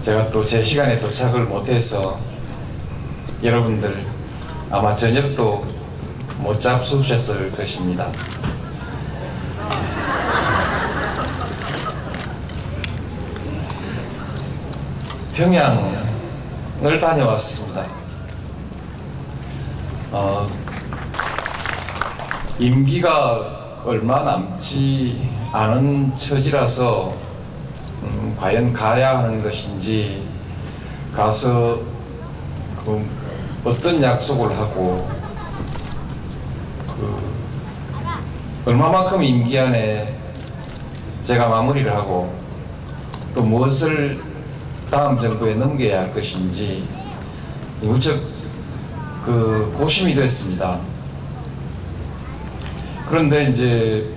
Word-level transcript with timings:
제가 0.00 0.30
또 0.30 0.42
제 0.42 0.62
시간에 0.62 0.96
도착을 0.96 1.44
못해서 1.44 2.18
여러분들 3.42 4.06
아마 4.70 4.94
저녁도 4.94 5.64
못 6.38 6.58
잡수셨을 6.58 7.52
것입니다. 7.52 8.10
평양을 15.34 16.98
다녀왔습니다. 17.00 17.84
어, 20.12 20.48
임기가 22.58 23.82
얼마 23.84 24.22
남지 24.22 25.30
않은 25.52 26.14
처지라서 26.16 27.29
음, 28.02 28.34
과연 28.38 28.72
가야 28.72 29.18
하는 29.18 29.42
것인지 29.42 30.26
가서 31.14 31.80
그 32.76 33.04
어떤 33.64 34.02
약속을 34.02 34.56
하고 34.56 35.08
그 36.86 37.30
얼마만큼 38.64 39.22
임기 39.22 39.58
안에 39.58 40.18
제가 41.20 41.48
마무리를 41.48 41.94
하고 41.94 42.34
또 43.34 43.42
무엇을 43.42 44.20
다음 44.90 45.16
정부에 45.16 45.54
넘겨야 45.54 46.00
할 46.00 46.12
것인지 46.12 46.84
무척 47.80 48.18
그 49.24 49.72
고심이 49.76 50.14
됐습니다. 50.14 50.78
그런데 53.06 53.44
이제 53.44 54.12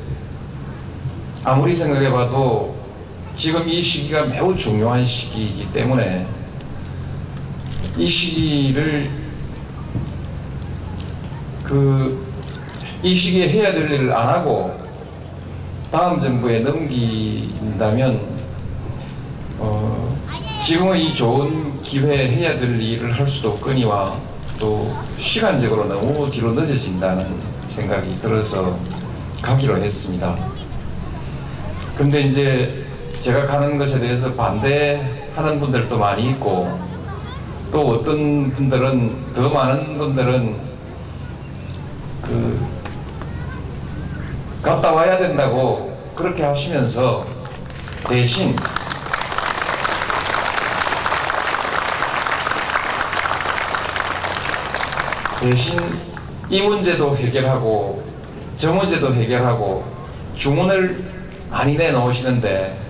아무리 1.44 1.74
생각해봐도 1.74 2.73
지금 3.36 3.68
이 3.68 3.82
시기가 3.82 4.26
매우 4.26 4.56
중요한 4.56 5.04
시기이기 5.06 5.72
때문에 5.72 6.28
이 7.98 8.06
시기를 8.06 9.10
그 11.64 12.34
이 13.04 13.14
시기에 13.14 13.50
해야 13.50 13.74
될 13.74 13.92
일을 13.92 14.14
안 14.14 14.30
하고 14.30 14.78
다음 15.92 16.18
정부에 16.18 16.62
넘긴다면 16.62 18.22
어 19.60 20.18
지금의 20.64 21.06
이 21.06 21.14
좋은 21.14 21.82
기회에 21.82 22.30
해야 22.30 22.58
될 22.58 22.82
일을 22.82 23.12
할 23.12 23.28
수도 23.28 23.52
없거니와 23.52 24.18
또 24.58 24.96
시간적으로 25.18 25.90
너무 25.90 26.30
뒤로 26.32 26.54
늦어진다는 26.54 27.28
생각이 27.66 28.18
들어서 28.20 28.80
가기로 29.42 29.78
했습니다. 29.84 30.34
근데 31.98 32.22
이제 32.22 32.83
제가 33.24 33.46
가는 33.46 33.78
것에 33.78 34.02
대해서 34.02 34.34
반대하는 34.34 35.58
분들도 35.58 35.98
많이 35.98 36.32
있고 36.32 36.78
또 37.72 37.92
어떤 37.92 38.52
분들은 38.52 39.32
더 39.32 39.48
많은 39.48 39.98
분들은 39.98 40.60
그 42.22 42.68
갔다 44.62 44.92
와야 44.92 45.18
된다고 45.18 45.98
그렇게 46.14 46.44
하시면서 46.44 47.26
대신 48.10 48.54
대신 55.40 55.80
이 56.50 56.62
문제도 56.62 57.16
해결하고 57.16 58.04
저 58.54 58.74
문제도 58.74 59.14
해결하고 59.14 59.86
주문을 60.36 61.06
많이 61.50 61.78
내놓으시는데 61.78 62.84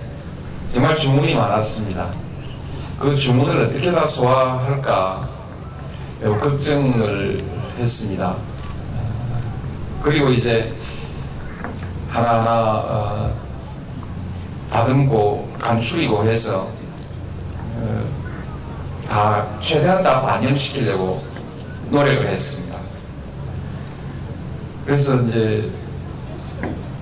정말 0.74 0.96
주문이 0.96 1.36
많았습니다. 1.36 2.10
그 2.98 3.14
주문을 3.14 3.66
어떻게 3.66 3.92
다 3.92 4.04
소화할까 4.04 5.28
매우 6.20 6.36
걱정을 6.36 7.40
했습니다. 7.78 8.34
그리고 10.02 10.30
이제 10.30 10.74
하나하나 12.08 12.50
어, 12.50 13.36
다듬고 14.68 15.54
간추리고 15.60 16.24
해서 16.24 16.66
어, 17.76 18.04
다 19.08 19.46
최대한 19.60 20.02
다 20.02 20.22
반영시키려고 20.22 21.22
노력을 21.88 22.26
했습니다. 22.26 22.78
그래서 24.84 25.22
이제 25.22 25.70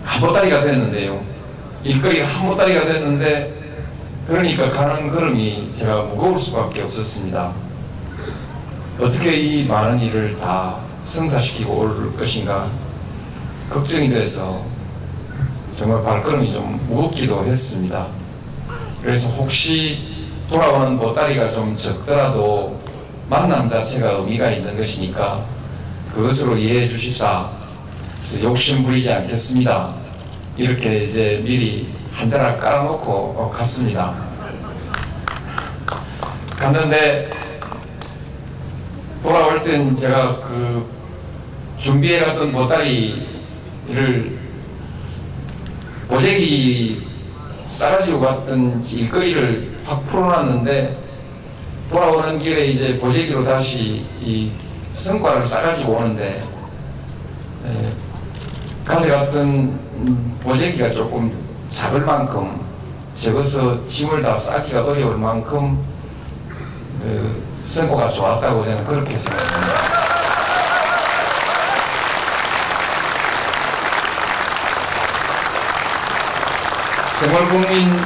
한 0.05 0.21
보따리가 0.21 0.61
됐는데요. 0.61 1.25
일거리가 1.85 2.27
한 2.27 2.49
보따리가 2.51 2.85
됐는데 2.85 3.52
그러니까 4.33 4.71
가는 4.71 5.11
걸음이 5.11 5.71
제가 5.77 6.05
무거울 6.05 6.39
수밖에 6.39 6.81
없었습니다. 6.81 7.53
어떻게 8.99 9.37
이 9.37 9.67
많은 9.67 10.01
일을 10.01 10.39
다 10.39 10.79
성사시키고 11.03 11.71
올 11.75 12.17
것인가 12.17 12.67
걱정이 13.69 14.09
돼서 14.09 14.63
정말 15.77 16.03
발걸음이 16.03 16.51
좀 16.51 16.83
무겁기도 16.89 17.45
했습니다. 17.45 18.07
그래서 19.03 19.29
혹시 19.29 19.99
돌아오는 20.49 20.99
보따리가 20.99 21.53
좀 21.53 21.77
적더라도 21.77 22.81
만남 23.29 23.69
자체가 23.69 24.13
의미가 24.13 24.51
있는 24.51 24.79
것이니까 24.79 25.45
그것으로 26.15 26.57
이해해 26.57 26.89
주십사. 26.89 27.51
그래서 28.17 28.45
욕심 28.45 28.83
부리지 28.83 29.13
않겠습니다. 29.13 29.91
이렇게 30.57 31.05
이제 31.05 31.43
미리 31.45 31.93
한 32.13 32.29
자락 32.29 32.61
깔아놓고 32.61 33.51
갔습니다. 33.51 34.15
갔는데 36.57 37.31
돌아올 39.23 39.63
땐 39.63 39.97
제가 39.97 40.41
그 40.41 40.87
준비해 41.79 42.21
갔던 42.21 42.53
보따리를 42.53 44.39
보재기 46.09 47.09
싸가지고 47.65 48.21
갔던 48.21 48.85
일거리를 48.85 49.79
확 49.85 50.07
풀어놨는데 50.07 50.97
돌아오는 51.91 52.39
길에 52.39 52.67
이제 52.67 52.99
보재기로 52.99 53.45
다시 53.45 54.07
이 54.21 54.53
성과를 54.91 55.43
싸가지고 55.43 55.93
오는데 55.93 56.43
에, 57.67 57.71
가져갔던 58.85 60.39
보재기가 60.43 60.91
조금 60.91 61.42
작을 61.73 62.03
만큼 62.03 62.61
적어서 63.19 63.89
짐을 63.89 64.21
다 64.23 64.35
싸기가 64.35 64.85
어려울 64.85 65.17
만큼 65.17 65.83
그 67.03 67.43
성과가 67.65 68.11
좋았다고 68.11 68.63
저는 68.65 68.85
그렇게 68.85 69.17
생각합니다. 69.17 70.03
정말 77.21 77.49
국민 77.49 77.97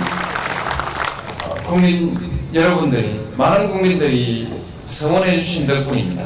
국민 1.67 2.51
여러분들이 2.55 3.33
많은 3.37 3.71
국민들이 3.71 4.63
성원해 4.85 5.37
주신 5.37 5.67
덕분입니다. 5.67 6.25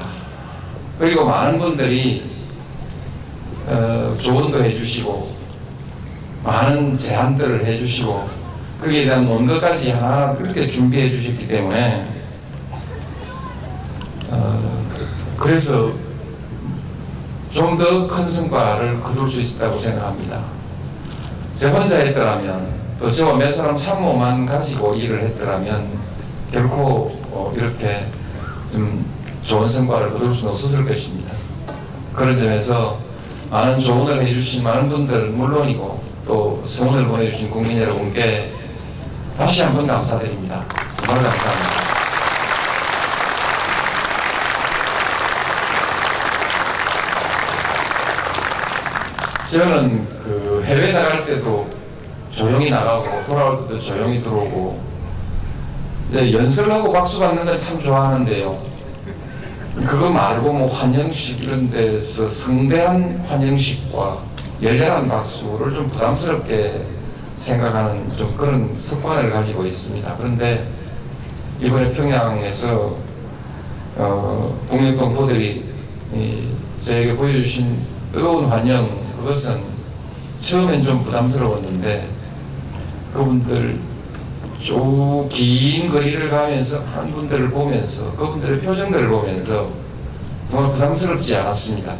그리고 0.98 1.24
많은 1.24 1.58
분들이 1.58 2.30
어, 3.66 4.14
조언도 4.20 4.62
해주시고 4.62 5.39
많은 6.44 6.96
제안들을 6.96 7.64
해주시고 7.66 8.28
거기에 8.80 9.04
대한 9.04 9.26
논거까지 9.26 9.90
하나 9.92 10.32
그렇게 10.34 10.66
준비해 10.66 11.10
주셨기 11.10 11.46
때문에 11.48 12.06
어, 14.30 14.86
그래서 15.38 15.90
좀 17.50 17.76
더 17.76 18.06
큰 18.06 18.28
성과를 18.28 19.00
거둘 19.00 19.28
수 19.28 19.40
있었다고 19.40 19.76
생각합니다. 19.76 20.44
저 21.56 21.68
혼자 21.70 21.98
했더라면 21.98 22.68
또 23.00 23.10
저와 23.10 23.34
몇 23.36 23.50
사람 23.50 23.76
참모만 23.76 24.46
가지고 24.46 24.94
일을 24.94 25.20
했더라면 25.22 25.88
결코 26.52 27.18
어, 27.32 27.52
이렇게 27.56 28.06
좀 28.72 29.04
좋은 29.42 29.66
성과를 29.66 30.10
거둘 30.12 30.32
수는 30.32 30.50
없었을 30.52 30.86
것입니다. 30.86 31.32
그런 32.14 32.38
점에서 32.38 32.98
많은 33.50 33.80
조언을 33.80 34.22
해주신 34.22 34.62
많은 34.62 34.88
분들 34.88 35.30
물론이고 35.30 36.00
또 36.60 36.66
성원을 36.66 37.06
보내주신 37.06 37.50
국민 37.50 37.78
여러분께 37.78 38.52
다시 39.38 39.62
한번 39.62 39.86
감사드립니다. 39.86 40.62
정말 41.02 41.22
감사합니다. 41.24 41.80
저는 49.50 50.08
그 50.18 50.62
해외 50.64 50.92
나갈 50.92 51.24
때도 51.26 51.66
조용히 52.30 52.70
나가고 52.70 53.24
돌아올 53.26 53.66
때도 53.66 53.80
조용히 53.80 54.20
들어오고 54.20 54.80
이제 56.10 56.32
연설하고 56.32 56.92
박수 56.92 57.20
받는 57.20 57.44
걸 57.44 57.58
참 57.58 57.80
좋아하는데요. 57.80 58.70
그거 59.86 60.10
말고 60.10 60.52
뭐 60.52 60.68
환영식 60.68 61.44
이런 61.44 61.70
데서 61.70 62.28
성대한 62.28 63.24
환영식과 63.28 64.18
열렬한 64.62 65.08
박수를 65.08 65.72
좀 65.72 65.88
부담스럽게 65.88 66.84
생각하는 67.34 68.14
좀 68.16 68.34
그런 68.36 68.74
습관을 68.74 69.30
가지고 69.30 69.64
있습니다. 69.64 70.14
그런데 70.16 70.68
이번에 71.60 71.90
평양에서 71.90 72.96
어, 73.96 74.58
국민 74.68 74.96
동포들이 74.96 75.64
저에게 76.78 77.16
보여주신 77.16 77.78
뜨거운 78.12 78.46
환영 78.46 78.88
그것은 79.18 79.60
처음엔 80.40 80.82
좀 80.84 81.02
부담스러웠는데 81.04 82.08
그분들 83.12 83.78
쭉 84.60 85.28
긴 85.30 85.90
거리를 85.90 86.28
가면서 86.30 86.80
한 86.84 87.10
분들을 87.10 87.50
보면서 87.50 88.12
그분들의 88.16 88.60
표정들을 88.60 89.08
보면서 89.08 89.70
정말 90.50 90.72
부담스럽지 90.72 91.36
않았습니다. 91.36 91.94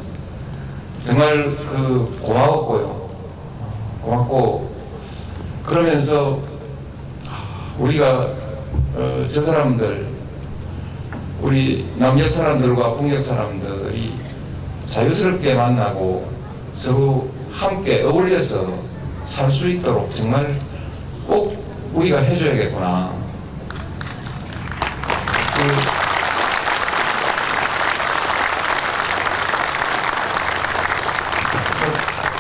정말 1.05 1.57
그 1.67 2.19
고마웠고요. 2.23 3.11
고맙고 4.03 4.71
그러면서 5.65 6.39
우리가 7.79 8.29
어, 8.95 9.27
저 9.29 9.43
사람들 9.43 10.09
우리 11.43 11.89
남녘 11.97 12.31
사람들과 12.31 12.93
북녘 12.95 13.23
사람들이 13.23 14.15
자유스럽게 14.87 15.55
만나고 15.55 16.29
서로 16.73 17.31
함께 17.51 18.03
어울려서 18.03 18.91
살 19.23 19.51
수 19.51 19.69
있도록 19.69 20.15
정말 20.15 20.55
꼭 21.27 21.63
우리가 21.93 22.19
해줘야겠구나. 22.21 23.13
그 25.55 26.00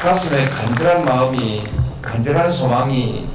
가슴에 0.00 0.47
간절한 0.47 1.05
마음이 1.05 1.62
간절한 2.00 2.50
소망이 2.50 3.29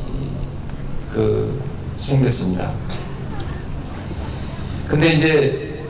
그 1.12 1.62
생겼습니다. 1.96 2.72
근데 4.88 5.10
이제 5.10 5.86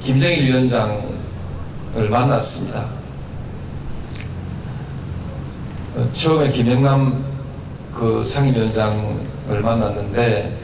김정일 0.00 0.46
위원장을 0.46 2.08
만났습니다. 2.10 2.86
어, 5.94 6.10
처음에 6.12 6.48
김영남 6.48 7.24
그 7.94 8.22
상임위원장을 8.24 9.62
만났는데 9.62 10.58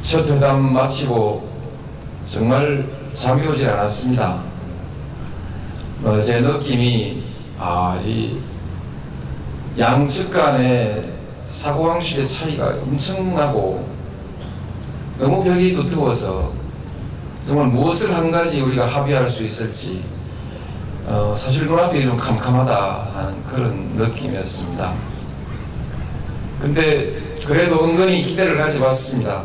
첫 0.00 0.26
회담 0.30 0.72
마치고 0.72 1.46
정말 2.26 2.88
잠이 3.12 3.46
오질 3.46 3.68
않았습니다. 3.68 4.47
어, 6.04 6.20
제 6.20 6.40
느낌이 6.40 7.22
아, 7.58 8.00
이 8.04 8.38
양측 9.76 10.32
간의 10.32 11.12
사고방식의 11.44 12.28
차이가 12.28 12.68
엄청나고 12.82 13.88
너무 15.18 15.42
벽이 15.42 15.74
두터워서 15.74 16.52
정말 17.44 17.66
무엇을 17.68 18.14
한 18.14 18.30
가지 18.30 18.60
우리가 18.60 18.86
합의할 18.86 19.28
수 19.28 19.42
있을지 19.42 20.04
어, 21.06 21.34
사실 21.36 21.66
눈앞이 21.66 22.00
좀 22.02 22.16
캄캄하다 22.16 23.10
하는 23.14 23.44
그런 23.44 23.96
느낌이었습니다. 23.96 24.92
근데 26.60 27.34
그래도 27.44 27.84
은근히 27.84 28.22
기대를 28.22 28.56
가져봤습니다. 28.58 29.42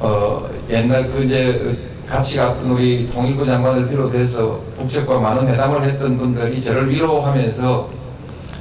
어, 0.00 0.50
옛날 0.68 1.10
그 1.10 1.22
이제 1.22 1.95
같이 2.08 2.38
갔던 2.38 2.70
우리 2.70 3.08
통일부 3.10 3.44
장관을 3.44 3.88
비롯해서 3.88 4.60
국적과 4.78 5.18
많은 5.18 5.48
회담을 5.48 5.82
했던 5.82 6.16
분들이 6.16 6.60
저를 6.62 6.88
위로하면서 6.88 7.88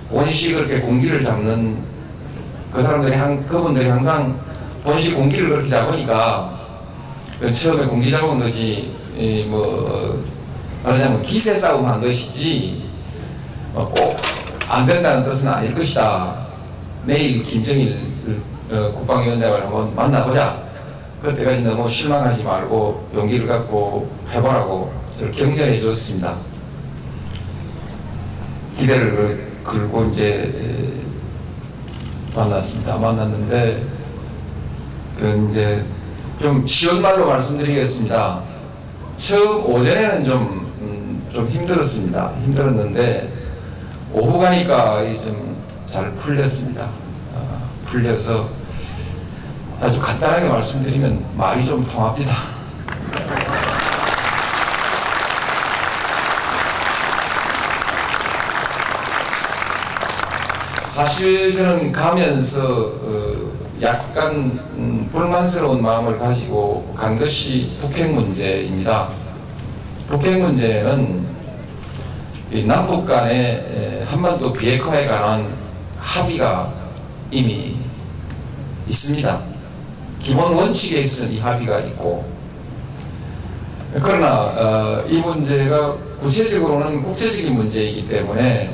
원시 0.09 0.53
그렇게 0.53 0.79
공기를 0.79 1.23
잡는 1.23 1.77
그 2.71 2.81
사람들이 2.81 3.15
한, 3.15 3.45
그분들이 3.45 3.87
항상 3.87 4.37
원시 4.83 5.13
공기를 5.13 5.49
그렇게 5.49 5.67
잡으니까 5.67 6.55
처음에 7.53 7.85
공기 7.85 8.11
잡은 8.11 8.39
거지, 8.39 8.95
뭐, 9.47 10.23
말하자면 10.83 11.21
기세 11.21 11.53
싸움 11.53 11.85
한 11.85 12.01
것이지, 12.01 12.83
어, 13.73 13.91
꼭안 14.67 14.85
된다는 14.85 15.23
뜻은 15.23 15.49
아닐 15.49 15.73
것이다. 15.73 16.45
내일 17.05 17.43
김정일 17.43 17.99
어, 18.71 18.91
국방위원장을 18.95 19.63
한번 19.63 19.95
만나보자. 19.95 20.64
그때까지 21.25 21.63
너무 21.63 21.87
실망하지 21.89 22.43
말고 22.43 23.09
용기를 23.13 23.47
갖고 23.47 24.09
해보라고 24.31 24.93
저를 25.17 25.31
격려해 25.31 25.79
줬습니다. 25.81 26.35
기대를 28.77 29.51
걸고 29.63 30.05
이제 30.05 30.93
만났습니다. 32.35 32.97
만났는데 32.97 33.83
그 35.19 35.49
이제 35.49 35.83
좀 36.41 36.67
쉬운 36.67 37.01
말로 37.01 37.25
말씀드리겠습니다. 37.27 38.41
처음 39.17 39.65
오전에는 39.65 40.25
좀, 40.25 40.73
음, 40.81 41.25
좀 41.31 41.47
힘들었습니다. 41.47 42.33
힘들었는데 42.43 43.33
오후 44.13 44.37
가니까 44.37 45.03
좀 45.23 45.55
잘 45.85 46.11
풀렸습니다. 46.13 46.89
어, 47.33 47.69
풀려서 47.85 48.49
아주 49.81 49.99
간단하게 49.99 50.47
말씀드리면 50.49 51.25
말이 51.35 51.65
좀 51.65 51.83
통합니다. 51.85 52.33
사실 60.81 61.53
저는 61.53 61.91
가면서 61.91 62.63
어, 62.63 63.51
약간 63.81 64.57
음, 64.77 65.09
불만스러운 65.11 65.81
마음을 65.81 66.17
가지고 66.17 66.93
간 66.95 67.19
것이 67.19 67.75
북핵 67.81 68.13
문제입니다. 68.13 69.09
북핵 70.07 70.39
문제는 70.39 71.25
남북 72.65 73.05
간의 73.05 74.05
한반도 74.07 74.53
비핵화에 74.53 75.07
관한 75.07 75.53
합의가 75.99 76.71
이미 77.29 77.75
있습니다. 78.87 79.54
기본 80.25 80.53
원칙에 80.53 81.01
이 81.01 81.39
합의가 81.39 81.81
있고. 81.81 82.25
그러나 84.01 84.51
어, 84.57 85.05
이 85.07 85.19
문제가 85.19 85.95
구체적으로는 86.19 87.03
국제적인 87.03 87.53
문제이기 87.53 88.07
때문에 88.07 88.71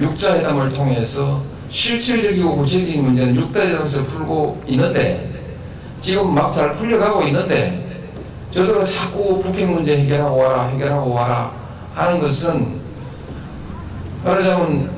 육자회담을 0.00 0.72
통해서 0.72 1.40
실질적이고 1.70 2.56
구체적인 2.56 3.04
문제는 3.04 3.36
육다에서 3.36 4.04
풀고 4.06 4.64
있는데 4.66 5.30
지금 6.00 6.34
막 6.34 6.50
잘 6.50 6.74
풀려가고 6.74 7.22
있는데 7.28 8.02
저들은 8.50 8.84
자꾸 8.84 9.40
북핵 9.40 9.70
문제 9.70 9.96
해결하고 9.96 10.36
와라 10.36 10.66
해결하고 10.66 11.10
와라 11.12 11.52
하는 11.94 12.20
것은 12.20 12.66
말하자면 14.24 14.90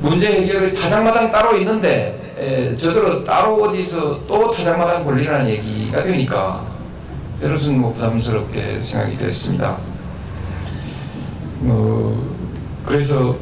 문제 0.00 0.30
해결이 0.30 0.74
타장마당 0.74 1.32
따로 1.32 1.56
있는데 1.56 2.15
에, 2.38 2.76
저들은 2.76 3.24
따로 3.24 3.62
어디서 3.62 4.26
또 4.26 4.50
타장마당 4.50 5.04
걸리라는 5.04 5.48
얘기가 5.48 6.02
되니까 6.02 6.66
때로는 7.40 7.80
뭐 7.80 7.92
부담스럽게 7.92 8.78
생각이 8.78 9.16
됐습니다. 9.16 9.78
어, 11.62 12.22
그래서 12.84 13.34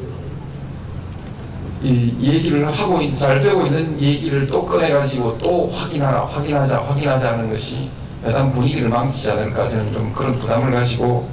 이 1.83 2.15
얘기를 2.23 2.67
하고 2.67 3.15
잘 3.15 3.41
되고 3.41 3.67
있는 3.67 4.01
얘기를 4.01 4.47
또 4.47 4.65
꺼내가지고 4.65 5.39
또 5.39 5.67
확인하라 5.67 6.25
확인하자 6.25 6.81
확인하자 6.81 7.33
하는 7.33 7.51
것이 7.51 7.91
여당 8.25 8.51
분위기를 8.51 8.89
망치지 8.89 9.33
않을까 9.33 9.69
저는 9.69 9.93
좀 9.93 10.13
그런 10.13 10.33
부담을 10.33 10.73
가지고 10.73 11.29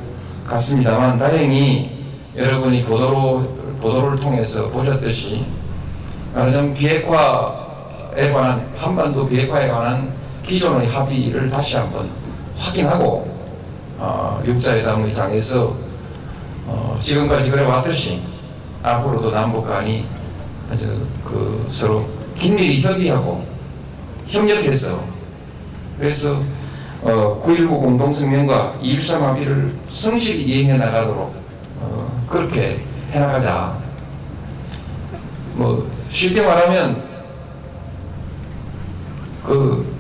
갔습니다만 0.46 1.18
다행히 1.18 2.06
여러분이 2.36 2.84
보도로, 2.84 3.44
보도를 3.80 4.20
통해서 4.20 4.70
보셨듯이 4.70 5.46
말하자면 6.34 6.74
비핵화에 6.74 8.32
관한 8.32 8.70
한반도 8.76 9.28
비핵화에 9.28 9.68
관한 9.68 10.14
기존의 10.44 10.88
합의를 10.88 11.50
다시 11.50 11.78
한번 11.78 12.10
확인하고 12.58 13.30
어, 13.98 14.42
육자회담 14.46 15.04
의 15.04 15.14
장에서 15.14 15.74
어, 16.66 16.98
지금까지 17.02 17.52
그래 17.52 17.64
왔듯이 17.64 18.22
앞으로도 18.82 19.32
남북 19.32 19.68
간이 19.68 20.06
아주 20.72 21.06
그 21.24 21.66
서로 21.70 22.06
긴밀히 22.36 22.82
협의하고 22.82 23.46
협력해서 24.28 25.00
그래서 26.00 26.42
어, 27.04 27.40
9.19 27.44 27.68
공동성명과 27.68 28.76
2.13 28.82 29.20
합의를 29.20 29.74
성실히 29.90 30.44
이행해 30.44 30.78
나가도록 30.78 31.34
어, 31.80 32.26
그렇게 32.30 32.80
해나가자. 33.12 33.76
뭐 35.54 35.90
쉽게 36.12 36.42
말하면 36.42 37.04
그 39.44 39.96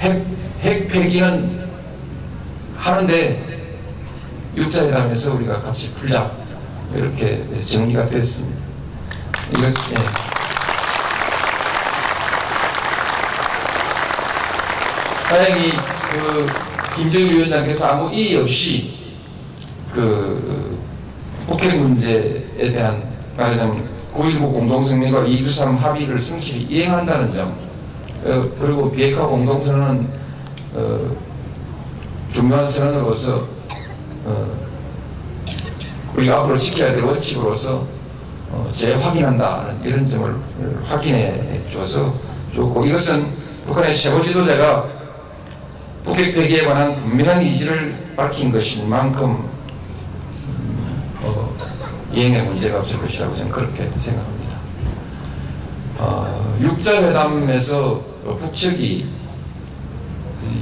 핵, 0.00 0.24
핵 0.60 0.88
폐기는 0.88 1.68
하는데 2.76 3.76
육자회담에서 4.56 5.34
우리가 5.34 5.60
같이 5.60 5.92
풀자 5.94 6.30
이렇게 6.94 7.44
정리가 7.66 8.08
됐습니다. 8.08 8.62
이것 9.50 9.66
예. 9.66 9.94
다행히 15.28 15.72
그 16.10 16.46
김정일 16.96 17.34
위원장께서 17.34 17.88
아무 17.88 18.12
이의 18.12 18.40
없이 18.40 18.94
그 19.92 20.78
북핵 21.46 21.76
문제에 21.76 22.72
대한 22.72 23.02
말하자면 23.36 23.97
9.19 24.18 24.52
공동성명과 24.52 25.20
2.13 25.20 25.78
합의를 25.78 26.18
성실히 26.18 26.62
이행한다는 26.62 27.32
점 27.32 27.54
어, 28.24 28.50
그리고 28.60 28.90
비핵화 28.90 29.24
공동선언은 29.24 30.08
어, 30.74 31.16
중요한 32.32 32.64
선언으로서 32.64 33.46
어, 34.24 34.46
우리가 36.16 36.38
앞으로 36.38 36.58
지켜야 36.58 36.92
될 36.92 37.04
원칙으로서 37.04 37.86
어, 38.50 38.68
재확인한다는 38.72 39.84
이런 39.84 40.04
점을 40.04 40.34
확인해 40.84 41.62
줘서 41.70 42.12
좋고 42.52 42.86
이것은 42.86 43.24
북한의 43.66 43.94
최고 43.94 44.20
지도자가 44.20 44.88
북핵 46.02 46.34
폐기에 46.34 46.64
관한 46.64 46.96
분명한 46.96 47.40
의지를 47.42 47.94
밝힌 48.16 48.50
것인 48.50 48.88
만큼 48.88 49.47
이행에 52.12 52.42
문제가 52.42 52.78
없을 52.78 52.98
것이라고 53.00 53.34
저는 53.34 53.50
그렇게 53.50 53.90
생각합니다. 53.94 54.56
어, 55.98 56.58
육자회담에서 56.60 58.00
북측이 58.38 59.06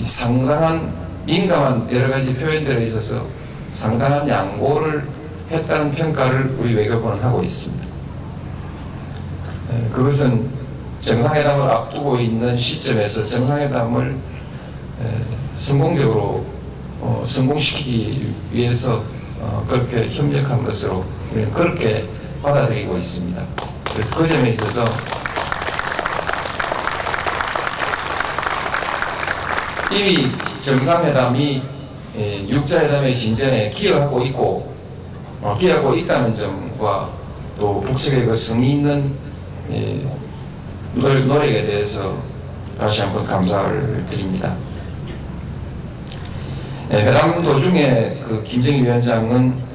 상당한 0.03 0.93
민감한 1.25 1.89
여러 1.93 2.11
가지 2.11 2.35
표현들에 2.35 2.83
있어서 2.83 3.27
상당한 3.69 4.29
양보를 4.29 5.07
했다는 5.51 5.93
평가를 5.93 6.57
우리 6.59 6.75
외교부는 6.75 7.21
하고 7.23 7.43
있습니다. 7.43 7.87
그것은 9.93 10.49
정상회담을 11.01 11.69
앞두고 11.69 12.19
있는 12.19 12.57
시점에서 12.57 13.27
정상회담을 13.27 14.17
성공적으로 15.55 16.45
어, 17.01 17.23
성공시키기 17.25 18.35
위해서 18.53 19.03
어, 19.41 19.65
그렇게 19.69 20.09
협력한 20.09 20.65
것으로 20.65 21.05
그렇게 21.45 22.05
받아들이고 22.43 22.97
있습니다. 22.97 23.43
그래서 23.93 24.17
그 24.17 24.27
점에 24.27 24.49
있어서 24.51 24.85
이미 29.93 30.31
정상회담이 30.61 31.63
예, 32.19 32.49
육자회담의 32.49 33.15
진전에 33.15 33.71
기여하고 33.71 34.23
있고 34.23 34.75
어, 35.43 35.57
기여하고 35.59 35.95
있다는 35.95 36.35
점과 36.35 37.11
또 37.59 37.81
북측의 37.81 38.27
그 38.27 38.35
성의 38.35 38.71
있는 38.73 39.15
예, 39.71 40.05
노력에 40.95 41.67
대해서 41.67 42.17
다시 42.79 43.03
한번 43.03 43.25
감사를 43.27 44.05
드립니다. 44.09 44.55
예, 46.93 47.03
회담 47.03 47.43
도중에 47.43 48.21
그 48.27 48.43
김정일 48.45 48.85
위원장은 48.85 49.55
예, 49.55 49.66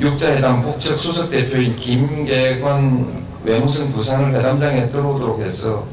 육자회담 0.00 0.62
북측 0.62 0.98
수석 0.98 1.30
대표인 1.30 1.76
김계관 1.76 3.22
외무성 3.44 3.92
부산을 3.92 4.34
회담장에 4.34 4.86
들어오도록 4.86 5.40
해서 5.40 5.84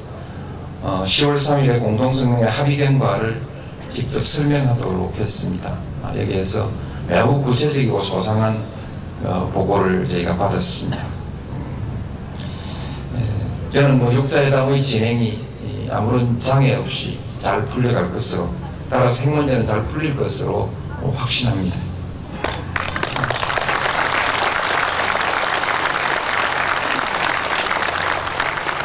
어, 0.81 1.03
10월 1.05 1.35
3일에 1.35 1.79
공동성명의 1.79 2.49
합의 2.49 2.77
결과를 2.77 3.41
직접 3.89 4.23
설명하도록 4.23 5.13
했습니다. 5.17 5.73
아, 6.03 6.15
여기에서 6.15 6.69
매우 7.07 7.41
구체적이고 7.41 7.99
소상한 7.99 8.63
어, 9.23 9.49
보고를 9.53 10.07
저희가 10.07 10.37
받았습니다. 10.37 10.97
예, 13.17 13.73
저는 13.73 13.99
뭐 13.99 14.13
육자회담의 14.13 14.81
진행이 14.81 15.45
아무런 15.89 16.39
장애 16.39 16.75
없이 16.75 17.19
잘 17.39 17.65
풀려갈 17.65 18.09
것으로 18.11 18.49
따라서 18.89 19.23
핵 19.23 19.35
문제는 19.35 19.65
잘 19.65 19.83
풀릴 19.87 20.15
것으로 20.15 20.69
확신합니다. 21.13 21.88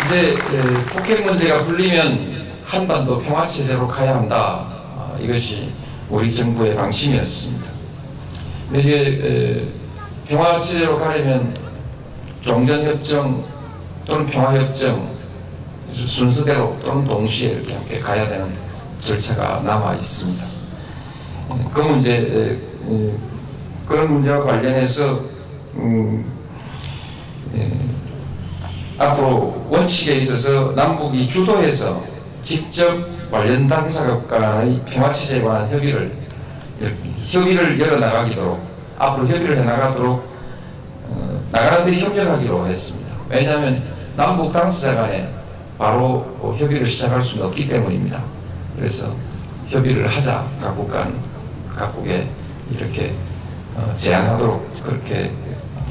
이제 0.05 0.35
북핵 0.87 1.25
문제가 1.25 1.65
풀리면 1.65 2.47
한반도 2.65 3.19
평화체제로 3.21 3.87
가야 3.89 4.17
한다. 4.17 4.67
아, 4.97 5.17
이것이 5.19 5.73
우리 6.11 6.33
정부의 6.33 6.77
방침이었습니다. 6.77 7.67
이제 8.75 9.73
평화체제로 10.27 10.99
가려면 10.99 11.55
종전협정 12.43 13.45
또는 14.05 14.27
평화협정 14.27 15.15
순서대로 15.91 16.77
또는 16.85 17.07
동시에 17.07 17.53
이렇게 17.53 17.75
함께 17.75 18.01
가야 18.01 18.29
되는 18.29 18.53
절차가 19.01 19.63
남아 19.63 19.95
있습니다. 19.95 20.45
그 21.73 21.81
문제 21.81 22.61
그런 23.87 24.13
문제와 24.13 24.45
관련해서 24.45 25.21
음, 25.77 26.25
예, 27.55 27.71
앞으로 28.99 29.67
원칙에 29.69 30.15
있어서 30.17 30.73
남북이 30.73 31.27
주도해서 31.27 32.03
직접 32.45 33.05
관련 33.31 33.67
당사국 33.67 34.29
간의 34.29 34.81
평화체제에 34.87 35.43
관한 35.43 35.69
협의를 35.69 36.13
협의를 37.25 37.81
열어나가기도록 37.81 38.61
앞으로 38.99 39.27
협의를 39.27 39.59
해나가도록 39.59 40.29
어, 41.09 41.41
나가는 41.51 41.87
데 41.87 41.99
협력하기로 41.99 42.67
했습니다. 42.67 43.15
왜냐하면 43.29 43.83
남북 44.17 44.53
당사자 44.53 44.95
간에 44.95 45.29
바로 45.79 46.55
협의를 46.57 46.87
시작할 46.87 47.21
수는 47.21 47.47
없기 47.47 47.69
때문입니다. 47.69 48.23
그래서 48.77 49.13
협의를 49.67 50.07
하자 50.07 50.47
각국 50.61 50.89
간 50.89 51.13
각국에 51.75 52.29
이렇게 52.71 53.15
어, 53.75 53.93
제안하도록 53.97 54.83
그렇게 54.85 55.33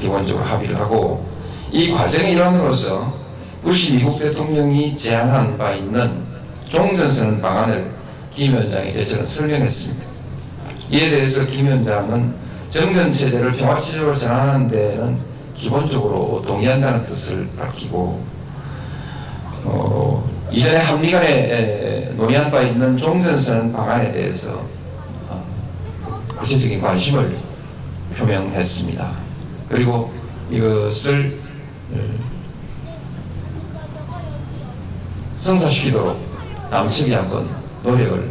기본적으로 0.00 0.44
합의를 0.44 0.78
하고 0.78 1.33
이 1.74 1.90
과정의 1.90 2.34
일환으로서 2.34 3.12
부시 3.60 3.96
미국 3.96 4.16
대통령이 4.20 4.96
제안한 4.96 5.58
바 5.58 5.72
있는 5.72 6.22
종전선 6.68 7.42
방안을 7.42 7.90
김 8.30 8.52
위원장에 8.52 8.92
대해서는 8.92 9.24
설명했습니다. 9.24 10.04
이에 10.92 11.10
대해서 11.10 11.44
김 11.46 11.66
위원장은 11.66 12.32
정전체제를 12.70 13.56
평화체제로 13.56 14.14
전환하는 14.14 14.68
데는 14.68 15.18
기본적으로 15.56 16.44
동의한다는 16.46 17.04
뜻을 17.06 17.48
밝히고 17.58 18.24
어, 19.64 20.30
이전에 20.52 20.76
한미 20.78 21.10
간에 21.10 22.12
논의한 22.16 22.52
바 22.52 22.62
있는 22.62 22.96
종전선 22.96 23.72
방안에 23.72 24.12
대해서 24.12 24.64
어, 25.28 25.44
구체적인 26.38 26.80
관심을 26.80 27.36
표명했습니다. 28.16 29.10
그리고 29.68 30.12
이것을 30.52 31.38
어, 31.40 31.43
성사시키도록 35.36 36.18
남측이 36.70 37.12
한번 37.12 37.48
노력을 37.82 38.30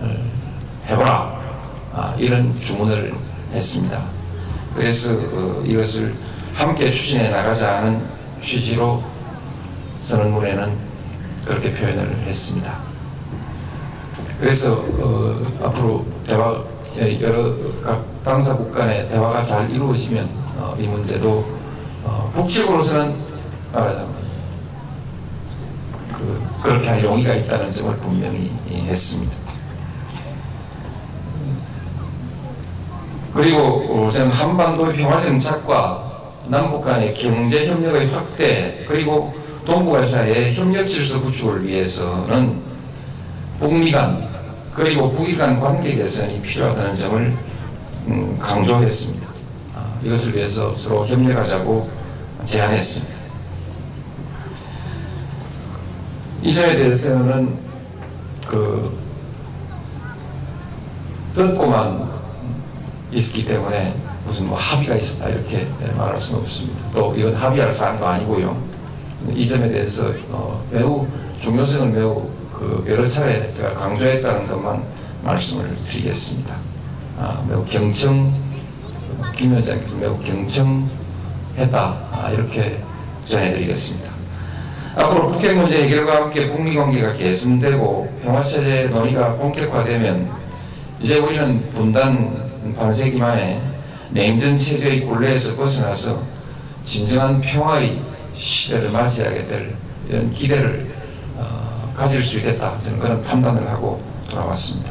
어, 0.00 0.16
해보라 0.86 1.40
아, 1.94 2.14
이런 2.18 2.54
주문을 2.54 3.14
했습니다. 3.52 3.98
그래서 4.74 5.14
이것을 5.64 6.14
함께 6.54 6.90
추진해 6.90 7.30
나가자는 7.30 8.02
취지로 8.40 9.02
선언문에는 10.00 10.72
그렇게 11.44 11.72
표현을 11.72 12.18
했습니다. 12.26 12.72
그래서 14.38 14.72
어, 14.72 15.42
앞으로 15.64 16.04
대화 16.26 16.62
여러 17.20 17.56
각 17.82 18.04
당사국 18.24 18.72
간의 18.72 19.08
대화가 19.08 19.42
잘 19.42 19.70
이루어지면 19.70 20.28
어, 20.58 20.76
이 20.78 20.86
문제도 20.86 21.59
어, 22.04 22.30
북측으로서는 22.34 23.14
말하자면 23.72 24.14
그, 26.12 26.42
그렇게 26.62 26.88
할 26.88 27.04
용의가 27.04 27.34
있다는 27.34 27.70
점을 27.70 27.96
분명히 27.98 28.52
했습니다. 28.68 29.40
그리고 33.32 33.60
어, 33.60 34.10
저는 34.10 34.30
한반도의 34.30 34.96
평화 34.96 35.20
정착과 35.20 36.10
남북 36.48 36.82
간의 36.82 37.14
경제 37.14 37.66
협력의 37.68 38.08
확대 38.10 38.84
그리고 38.88 39.32
동북아시아의 39.64 40.52
협력 40.54 40.86
질서 40.86 41.22
구축을 41.22 41.66
위해서는 41.66 42.60
북미 43.60 43.92
간 43.92 44.28
그리고 44.72 45.10
북일 45.10 45.38
간 45.38 45.60
관계 45.60 45.94
개선이 45.96 46.40
필요하다는 46.42 46.96
점을 46.96 47.36
음, 48.06 48.38
강조했습니다. 48.40 49.19
아, 50.00 50.06
이것을 50.06 50.34
위해서 50.34 50.74
서로 50.74 51.06
협력하자고 51.06 51.90
제안했습니다. 52.46 53.20
이 56.42 56.54
점에 56.54 56.76
대해서는 56.76 57.58
그 58.46 58.98
듣고만 61.34 62.08
있었기 63.12 63.44
때문에 63.44 63.94
무슨 64.24 64.48
뭐 64.48 64.56
합의가 64.56 64.94
있었다 64.96 65.28
이렇게 65.28 65.68
말할 65.96 66.18
수는 66.18 66.40
없습니다. 66.40 66.80
또 66.94 67.14
이건 67.14 67.34
합의할 67.34 67.72
사항도 67.72 68.06
아니고요. 68.06 68.56
이 69.34 69.46
점에 69.46 69.68
대해서 69.68 70.12
어 70.30 70.64
매우 70.70 71.06
중요성을 71.40 71.92
매우 71.92 72.28
그 72.52 72.84
여러 72.88 73.06
차례 73.06 73.52
제가 73.52 73.74
강조했다는 73.74 74.46
것만 74.46 74.82
말씀을 75.24 75.76
드리겠습니다. 75.84 76.54
아, 77.18 77.44
매우 77.48 77.64
경청 77.66 78.32
김 79.34 79.50
위원장께서 79.50 79.96
매우 79.98 80.18
경청했다 80.18 80.88
아, 81.72 82.30
이렇게 82.32 82.82
전해드리겠습니다. 83.26 84.10
앞으로 84.96 85.30
북핵 85.30 85.56
문제 85.56 85.84
해결과 85.84 86.16
함께 86.16 86.50
북미 86.50 86.74
관계가 86.74 87.12
개선되고 87.14 88.18
평화체제 88.22 88.88
논의가 88.92 89.36
본격화되면 89.36 90.30
이제 91.00 91.18
우리는 91.18 91.70
분단 91.70 92.74
반세기 92.76 93.18
만에 93.18 93.60
냉전 94.10 94.58
체제의 94.58 95.02
굴레에서 95.02 95.56
벗어나서 95.56 96.20
진정한 96.84 97.40
평화의 97.40 98.00
시대를 98.36 98.90
맞이하게 98.90 99.46
될 99.46 99.74
이런 100.08 100.30
기대를 100.32 100.90
어, 101.36 101.92
가질 101.96 102.22
수 102.22 102.38
있겠다 102.38 102.78
저는 102.82 102.98
그런 102.98 103.22
판단을 103.22 103.68
하고 103.68 104.02
돌아왔습니다. 104.28 104.89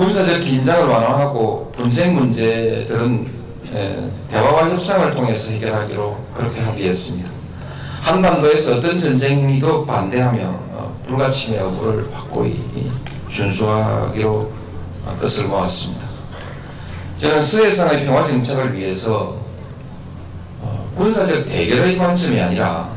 군사적 0.00 0.40
긴장을 0.40 0.88
완화하고 0.88 1.70
분쟁 1.76 2.14
문제들은 2.14 3.28
대화와 4.30 4.70
협상을 4.70 5.10
통해서 5.10 5.52
해결하기로 5.52 6.16
그렇게 6.34 6.62
합의했습니다. 6.62 7.28
한반도에서 8.00 8.76
어떤 8.76 8.98
전쟁 8.98 9.40
행위도 9.40 9.84
반대하며 9.84 10.40
어, 10.42 10.98
불가침의 11.06 11.60
여부를 11.60 12.08
확고히 12.14 12.62
준수하기로 13.28 14.50
뜻을 15.20 15.48
모았습니다. 15.48 16.06
저는 17.20 17.38
서해상의 17.38 18.06
평화 18.06 18.22
정착을 18.22 18.78
위해서 18.78 19.36
어, 20.62 20.90
군사적 20.96 21.46
대결의 21.46 21.98
관점이 21.98 22.40
아니라 22.40 22.88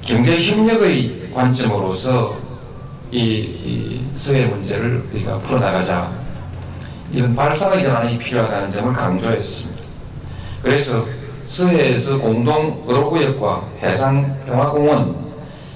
경제 0.00 0.34
협력의 0.34 1.30
관점으로서 1.34 2.41
이, 3.12 3.18
이 3.20 4.00
서해 4.14 4.46
문제를 4.46 5.04
우리가 5.12 5.38
풀어나가자 5.38 6.10
이런 7.12 7.34
발상의 7.36 7.84
전환이 7.84 8.18
필요하다는 8.18 8.72
점을 8.72 8.92
강조했습니다. 8.94 9.82
그래서 10.62 11.04
서해에서 11.44 12.18
공동 12.18 12.82
의료구역과 12.86 13.68
해상평화공원 13.82 15.32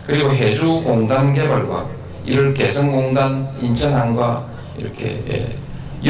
그리고 0.06 0.30
해주공단 0.30 1.34
개발과 1.34 1.86
이를 2.24 2.54
개성공단 2.54 3.48
인천항과 3.60 4.46
이렇게 4.78 5.22
예, 5.28 5.56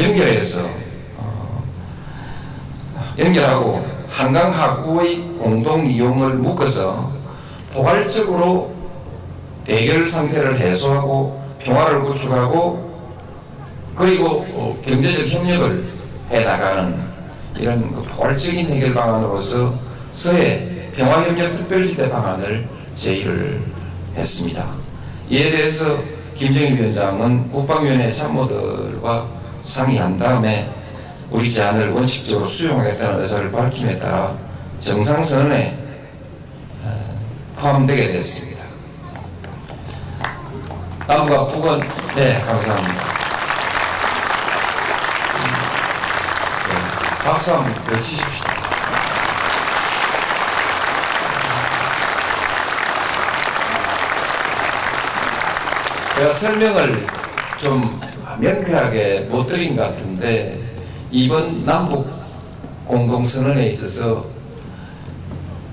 연결해서 0.01 0.61
어, 1.17 1.63
연결하고 3.19 3.85
한강 4.09 4.53
하구의 4.53 5.23
공동 5.39 5.85
이용을 5.85 6.35
묶어서 6.35 7.11
포괄적으로 7.73 8.76
대결 9.67 10.05
상태를 10.05 10.57
해소하고 10.57 11.45
평화를 11.59 12.01
구축하고 12.03 12.87
그리고 13.95 14.45
어, 14.53 14.79
경제적 14.81 15.27
협력을 15.27 15.83
해나가는 16.31 16.97
이런 17.59 17.93
그 17.93 18.01
포괄적인 18.03 18.67
해결 18.67 18.93
방안으로서 18.93 19.73
서해 20.13 20.89
평화협력 20.95 21.57
특별지대 21.57 22.09
방안을 22.09 22.67
제의를 22.95 23.61
했습니다. 24.15 24.65
이에 25.29 25.51
대해서 25.51 25.99
김정일 26.35 26.79
위원장은 26.79 27.51
국방위원회 27.51 28.11
참모들과 28.11 29.27
상의한 29.61 30.17
다음에 30.17 30.71
우리 31.29 31.51
제안을 31.51 31.89
원칙적으로 31.89 32.45
수용하겠다는 32.45 33.19
의사를 33.19 33.51
밝힘에 33.51 33.99
따라 33.99 34.37
정상선언에 34.79 35.77
어, 36.85 37.19
포함되게 37.57 38.13
됐습니다. 38.13 38.46
남과 41.07 41.45
북은 41.47 41.79
네 42.17 42.41
감사합니다. 42.41 43.05
박수 47.23 47.55
한번 47.55 47.73
더 47.85 47.97
치십시오. 47.97 48.45
제가 56.17 56.29
설명을 56.29 57.07
좀 57.57 58.01
명쾌하게 58.39 59.27
못 59.29 59.47
드린 59.47 59.77
것 59.77 59.83
같은데 59.83 60.61
이번 61.09 61.63
남북 61.63 62.11
공동선언에 62.85 63.65
있어서 63.67 64.25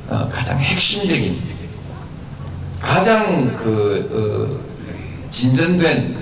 어, 0.09 0.29
가장 0.31 0.61
핵심적인 0.61 1.43
가장 2.81 3.53
그 3.57 4.61
어, 4.71 4.74
진전된 5.35 6.17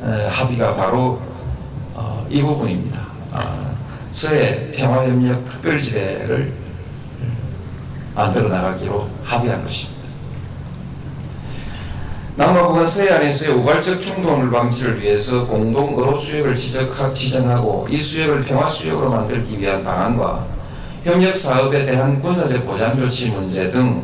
어, 0.00 0.28
합의가 0.30 0.74
바로 0.74 1.20
어, 1.92 2.26
이 2.30 2.40
부분입니다. 2.40 3.06
아, 3.32 3.70
서해 4.10 4.72
평화협력 4.72 5.44
특별지대를 5.44 6.50
만들어 8.14 8.48
나가기로 8.48 9.10
합의한 9.22 9.62
것입니다. 9.62 10.00
남북은 12.36 12.86
서해 12.86 13.10
안에서의 13.10 13.58
우발적 13.58 14.00
충돌 14.00 14.50
방지를 14.50 15.02
위해서 15.02 15.46
공동 15.46 15.98
의료 15.98 16.16
수역을 16.16 16.54
지정하고 16.54 17.88
이 17.90 18.00
수역을 18.00 18.44
평화 18.44 18.66
수역으로 18.66 19.10
만들기 19.10 19.60
위한 19.60 19.84
방안과 19.84 20.46
협력 21.04 21.34
사업에 21.34 21.84
대한 21.84 22.22
군사적 22.22 22.66
보장 22.66 22.98
조치 22.98 23.28
문제 23.32 23.68
등 23.68 24.02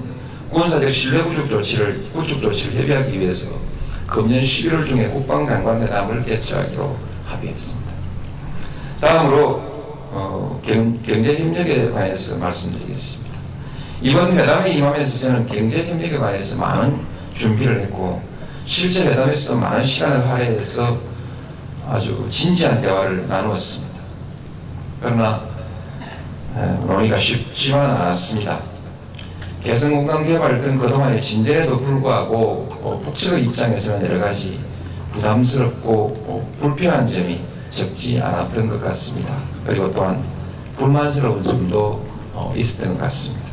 군사적 0.51 0.93
신뢰 0.93 1.23
구축 1.23 1.49
조치를 1.49 2.05
구축 2.13 2.43
조치를 2.43 2.83
협의하기 2.83 3.19
위해서 3.19 3.66
금년 4.07 4.41
11월 4.41 4.87
중에 4.87 5.09
국방장관 5.09 5.83
회담을 5.83 6.25
개최하기로 6.25 6.97
합의했습니다. 7.27 7.93
다음으로 9.01 9.77
어, 10.13 10.61
경, 10.65 10.99
경제 11.03 11.37
협력에 11.37 11.91
관해서 11.91 12.39
말씀드리겠습니다. 12.39 13.37
이번 14.01 14.33
회담에 14.33 14.71
임하면서 14.71 15.19
저는 15.19 15.47
경제 15.47 15.87
협력에 15.87 16.17
관해서 16.19 16.61
많은 16.61 17.01
준비를 17.35 17.81
했고 17.83 18.23
실제 18.65 19.09
회담에서도 19.11 19.59
많은 19.59 19.85
시간을 19.85 20.29
할애해서 20.29 20.97
아주 21.89 22.27
진지한 22.31 22.81
대화를 22.81 23.29
나누었습니다. 23.29 23.97
그러나 25.01 25.43
논의가 26.87 27.19
쉽지만 27.19 27.91
않았습니다. 27.91 28.59
개성공단 29.63 30.27
개발 30.27 30.61
등 30.61 30.77
그동안의 30.77 31.21
진전에도 31.21 31.81
불구하고 31.81 32.69
어, 32.87 32.97
북측의 33.01 33.47
입장에서는 33.47 34.09
여러 34.09 34.21
가지 34.21 34.61
부담스럽고 35.11 35.91
어, 36.29 36.53
불편한 36.61 37.05
점이 37.05 37.41
적지 37.69 38.21
않았던 38.21 38.69
것 38.69 38.81
같습니다. 38.81 39.37
그리고 39.67 39.93
또한 39.93 40.23
불만스러운 40.77 41.43
점도 41.43 42.07
어, 42.33 42.55
있었던 42.57 42.95
것 42.95 43.01
같습니다. 43.01 43.45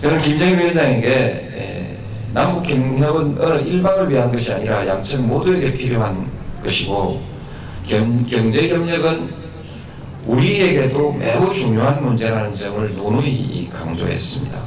저는 0.00 0.18
김정일 0.18 0.58
위원장에게 0.58 1.98
남북 2.32 2.62
경협은 2.62 3.38
어느 3.38 3.60
일방을 3.60 4.10
위한 4.10 4.32
것이 4.32 4.50
아니라 4.50 4.86
양측 4.86 5.26
모두에게 5.26 5.74
필요한 5.74 6.30
것이고 6.62 7.20
경, 7.86 8.24
경제 8.24 8.68
협력은 8.68 9.30
우리에게도 10.26 11.12
매우 11.12 11.52
중요한 11.52 12.02
문제라는 12.02 12.54
점을 12.54 12.94
누누이 12.94 13.68
강조했습니다. 13.70 14.58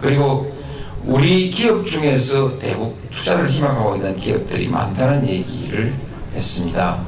그리고 0.00 0.57
우리 1.04 1.50
기업 1.50 1.86
중에서 1.86 2.58
대북 2.58 2.98
투자를 3.10 3.48
희망하고 3.48 3.96
있는 3.96 4.16
기업들이 4.16 4.68
많다는 4.68 5.26
얘기를 5.26 5.94
했습니다. 6.34 7.00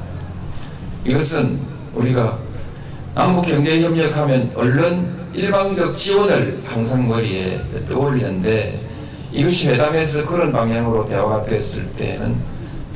이것은 1.05 1.59
우리가 1.94 2.38
남북 3.14 3.42
경제 3.42 3.83
협력하면 3.83 4.53
얼른 4.55 5.20
일방적 5.35 5.96
지원을 5.96 6.62
항상 6.64 7.09
머리에 7.09 7.61
떠올리는데 7.88 8.81
이것이 9.33 9.68
회담에서 9.68 10.26
그런 10.26 10.53
방향으로 10.53 11.09
대화가 11.09 11.44
됐을 11.44 11.92
때는 11.92 12.37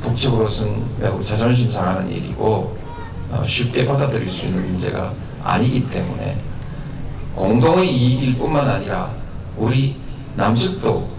북측으로서는 0.01 0.83
매우 0.99 1.21
자존심 1.23 1.69
상하는 1.69 2.09
일이고 2.09 2.77
어, 3.31 3.43
쉽게 3.45 3.85
받아들일 3.85 4.29
수 4.29 4.47
있는 4.47 4.65
문제가 4.65 5.13
아니기 5.43 5.87
때문에 5.87 6.37
공동의 7.35 7.91
이익일 7.91 8.37
뿐만 8.37 8.67
아니라 8.67 9.11
우리 9.57 9.97
남측도 10.35 11.09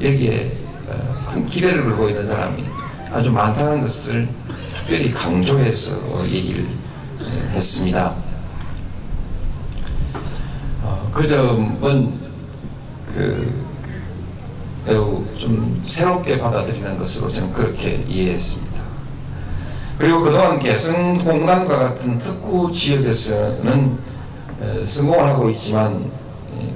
여기에 0.00 0.56
어, 0.88 1.24
큰 1.26 1.46
기대를 1.46 1.84
걸고 1.84 2.08
있는 2.08 2.26
사람이 2.26 2.64
아주 3.12 3.30
많다는 3.30 3.80
것을 3.80 4.28
특별히 4.72 5.12
강조해서 5.12 6.26
얘기를 6.26 6.66
했습니다. 7.52 8.12
어, 10.82 11.10
그 11.14 11.26
점은 11.26 12.18
그 13.12 13.64
매우 14.84 15.24
좀 15.36 15.80
새롭게 15.84 16.38
받아들이는 16.38 16.98
것으로 16.98 17.30
저는 17.30 17.52
그렇게 17.52 18.04
이해했습니다. 18.08 18.74
그리고 19.96 20.22
그동안 20.22 20.58
개성공단과 20.58 21.78
같은 21.78 22.18
특구 22.18 22.70
지역에서는 22.72 23.98
어, 24.60 24.80
성공을 24.82 25.24
하고 25.24 25.50
있지만 25.50 26.10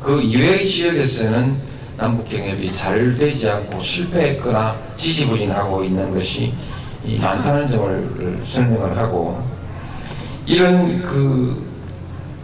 그 0.00 0.20
이외의 0.22 0.68
지역에서는 0.68 1.67
남북 1.98 2.28
경협이 2.28 2.72
잘 2.72 3.16
되지 3.18 3.50
않고 3.50 3.80
실패했거나 3.82 4.76
지지부진하고 4.96 5.82
있는 5.82 6.14
것이 6.14 6.54
많다는 7.04 7.68
점을 7.68 8.40
설명을 8.44 8.96
하고 8.96 9.42
이런 10.46 11.02
그 11.02 11.66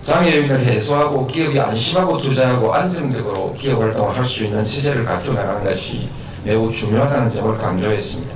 장애 0.02 0.36
요인을 0.36 0.60
해소하고 0.60 1.26
기업이 1.28 1.58
안심하고 1.58 2.18
투자하고 2.18 2.74
안정적으로 2.74 3.54
기업 3.54 3.80
활동을 3.80 4.16
할 4.16 4.24
수 4.24 4.44
있는 4.44 4.64
체제를 4.64 5.04
갖춰 5.04 5.32
나가는 5.32 5.62
것이 5.62 6.08
매우 6.42 6.70
중요하다는 6.72 7.30
점을 7.30 7.56
강조했습니다. 7.56 8.34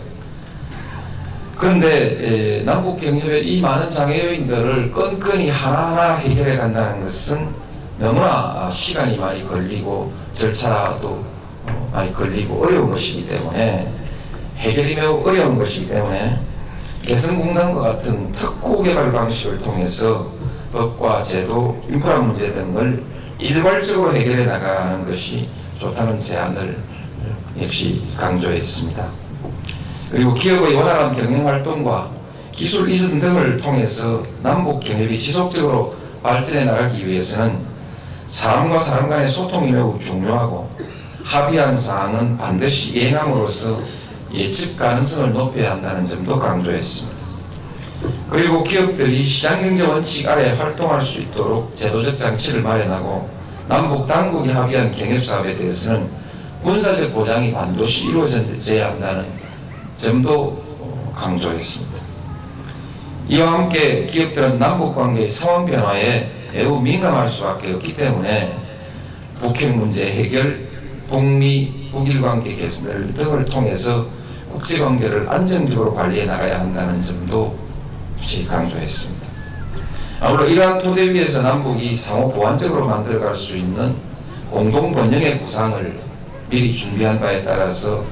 그런데 1.56 2.62
남북 2.64 3.00
경협의 3.00 3.44
이 3.44 3.60
많은 3.60 3.90
장애 3.90 4.24
요인들을 4.24 4.92
끈끈이 4.92 5.50
하나하나 5.50 6.14
해결해 6.14 6.56
간다는 6.56 7.02
것은 7.02 7.48
너무나 7.98 8.70
시간이 8.72 9.18
많이 9.18 9.44
걸리고 9.44 10.12
절차도 10.38 11.24
많이 11.92 12.14
걸리고 12.14 12.64
어려운 12.64 12.90
것이기 12.90 13.28
때문에 13.28 13.92
해결이 14.56 14.94
매우 14.94 15.22
어려운 15.26 15.58
것이기 15.58 15.88
때문에 15.88 16.38
개성공단과 17.02 17.80
같은 17.80 18.30
특구 18.32 18.82
개발 18.82 19.12
방식을 19.12 19.58
통해서 19.58 20.26
법과 20.72 21.22
제도, 21.22 21.82
인프라 21.88 22.18
문제 22.18 22.52
등을 22.52 23.02
일괄적으로 23.38 24.14
해결해 24.14 24.46
나가는 24.46 25.04
것이 25.06 25.48
좋다는 25.76 26.18
제안을 26.18 26.76
역시 27.60 28.02
강조했습니다. 28.16 29.06
그리고 30.10 30.34
기업의 30.34 30.74
원활한 30.74 31.12
경영활동과 31.12 32.10
기술 32.52 32.90
이전 32.90 33.18
등을 33.18 33.56
통해서 33.56 34.22
남북 34.42 34.80
경협이 34.80 35.18
지속적으로 35.18 35.96
발전해 36.22 36.64
나가기 36.64 37.06
위해서는 37.06 37.67
사람과 38.28 38.78
사람 38.78 39.08
간의 39.08 39.26
소통이 39.26 39.72
매우 39.72 39.98
중요하고 39.98 40.68
합의한 41.24 41.76
사항은 41.76 42.36
반드시 42.36 42.98
이행함으로써 42.98 43.78
예측 44.32 44.78
가능성을 44.78 45.32
높여야 45.32 45.72
한다는 45.72 46.06
점도 46.06 46.38
강조했습니다. 46.38 47.18
그리고 48.30 48.62
기업들이 48.62 49.24
시장경제 49.24 49.86
원칙 49.86 50.28
아래 50.28 50.50
활동할 50.50 51.00
수 51.00 51.20
있도록 51.22 51.74
제도적 51.74 52.16
장치를 52.16 52.62
마련하고 52.62 53.28
남북 53.66 54.06
당국이 54.06 54.50
합의한 54.50 54.92
경협사업에 54.92 55.56
대해서는 55.56 56.08
군사적 56.62 57.12
보장이 57.12 57.52
반드시 57.52 58.08
이루어져야 58.08 58.90
한다는 58.90 59.26
점도 59.96 60.62
강조했습니다. 61.14 61.98
이와 63.28 63.52
함께 63.52 64.06
기업들은 64.06 64.58
남북관계의 64.58 65.26
상황 65.26 65.66
변화에 65.66 66.37
매우 66.58 66.80
민감할 66.80 67.24
수밖에 67.24 67.74
없기 67.74 67.94
때문에 67.94 68.58
북핵 69.40 69.76
문제 69.76 70.10
해결, 70.10 70.68
북미, 71.08 71.88
북일 71.92 72.20
관계 72.20 72.56
개선 72.56 73.14
등을 73.14 73.44
통해서 73.44 74.04
국제관계를 74.50 75.30
안정적으로 75.30 75.94
관리해 75.94 76.26
나가야 76.26 76.58
한다는 76.58 77.00
점도 77.00 77.56
강조했습니다. 78.48 79.26
아무로 80.18 80.48
이러한 80.48 80.80
토대 80.80 81.12
위에서 81.12 81.42
남북이 81.42 81.94
상호 81.94 82.32
보완적으로 82.32 82.88
만들어갈 82.88 83.36
수 83.36 83.56
있는 83.56 83.94
공동 84.50 84.90
번영의 84.90 85.40
구상을 85.40 85.96
미리 86.50 86.74
준비한 86.74 87.20
바에 87.20 87.44
따라서 87.44 88.04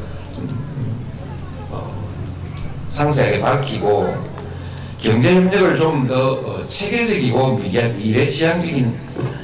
어, 1.72 1.92
상세하게 2.90 3.40
밝히고 3.40 4.35
경제협력을 4.98 5.76
좀더 5.76 6.32
어, 6.32 6.66
체계적이고 6.66 7.58
미래지향적인 7.58 8.94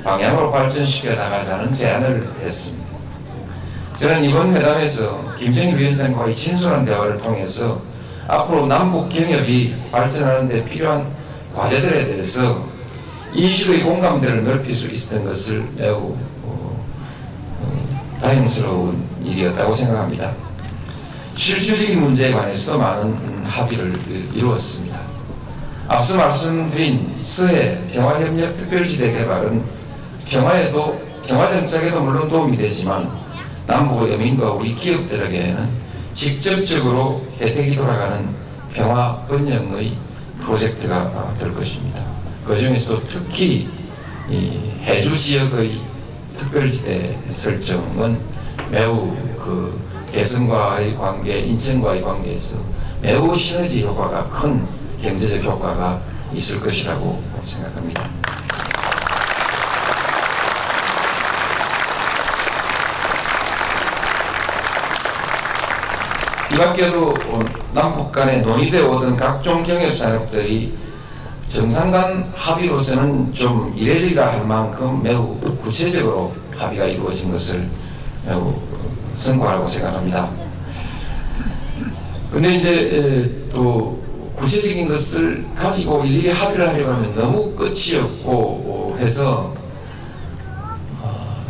방향으로 0.04 0.50
발전시켜 0.50 1.14
나가자는 1.14 1.70
제안을 1.70 2.26
했습니다. 2.42 2.82
저는 3.98 4.24
이번 4.24 4.54
회담에서 4.56 5.36
김정일 5.38 5.76
위원장과의 5.76 6.34
진솔한 6.34 6.84
대화를 6.84 7.18
통해서 7.18 7.80
앞으로 8.26 8.66
남북 8.66 9.08
경협이 9.08 9.76
발전하는 9.92 10.48
데 10.48 10.64
필요한 10.64 11.06
과제들에 11.54 12.06
대해서 12.06 12.66
인식의 13.34 13.82
공감대를 13.82 14.44
넓힐 14.44 14.74
수 14.74 14.88
있었던 14.88 15.24
것을 15.24 15.64
매우 15.76 16.16
어, 16.44 16.84
어, 17.60 18.18
다행스러운 18.20 19.02
일이었다고 19.24 19.70
생각합니다. 19.70 20.32
실질적인 21.36 22.00
문제에 22.00 22.32
관해서도 22.32 22.78
많은 22.78 23.44
합의를 23.44 23.94
이루었습니다. 24.34 25.01
앞서 25.92 26.16
말씀드린 26.16 27.16
서해 27.20 27.78
평화협력 27.92 28.57
특별지대 28.57 29.12
개발은 29.12 29.62
평화에도 30.24 30.98
평화 31.26 31.46
정착에도 31.46 32.00
물론 32.02 32.31
도움이 32.31 32.57
되지만 32.57 33.11
남북의 33.66 34.14
어민과 34.14 34.52
우리 34.52 34.74
기업들에게는 34.74 35.68
직접적으로 36.14 37.26
혜택이 37.38 37.76
돌아가는 37.76 38.26
평화 38.72 39.18
번영의 39.26 39.92
프로젝트가 40.40 41.35
될 41.38 41.52
것입니다. 41.55 42.00
그 42.46 42.57
중에서도 42.57 43.05
특히 43.05 43.68
해주 44.85 45.14
지역의 45.14 45.78
특별지대 46.38 47.18
설정은 47.31 48.18
매우 48.70 49.14
그 49.38 49.78
개성과의 50.11 50.96
관계, 50.96 51.40
인천과의 51.40 52.00
관계에서 52.00 52.57
매우 53.02 53.37
시너지 53.37 53.83
효과가 53.83 54.31
큰 54.31 54.66
경제적 55.02 55.42
효과가 55.42 56.00
있을 56.32 56.60
것이라고 56.60 57.22
생각합니다. 57.42 58.08
이 66.52 66.56
밖에도 66.56 67.14
남북 67.72 68.12
간에 68.12 68.38
논의되어 68.38 68.86
오던 68.86 69.16
각종 69.16 69.62
경협 69.62 69.96
산업들이 69.96 70.76
정상 71.48 71.90
간 71.90 72.30
합의로서는 72.36 73.32
좀 73.32 73.72
이례적이라 73.76 74.32
할 74.32 74.46
만큼 74.46 75.02
매우 75.02 75.38
구체적으로 75.62 76.34
합의가 76.56 76.84
이루어진 76.84 77.30
것을 77.30 77.66
매우 78.26 78.54
성과라고 79.14 79.66
생각합니다. 79.66 80.30
근데 82.30 82.54
이제 82.54 83.46
또 83.52 84.01
구체적인 84.36 84.88
것을 84.88 85.44
가지고 85.54 86.04
일일이 86.04 86.30
합의를 86.30 86.68
하려고 86.68 86.92
하면 86.92 87.14
너무 87.14 87.52
끝이 87.52 87.96
없고 88.00 88.96
해서 88.98 89.54
어, 91.00 91.44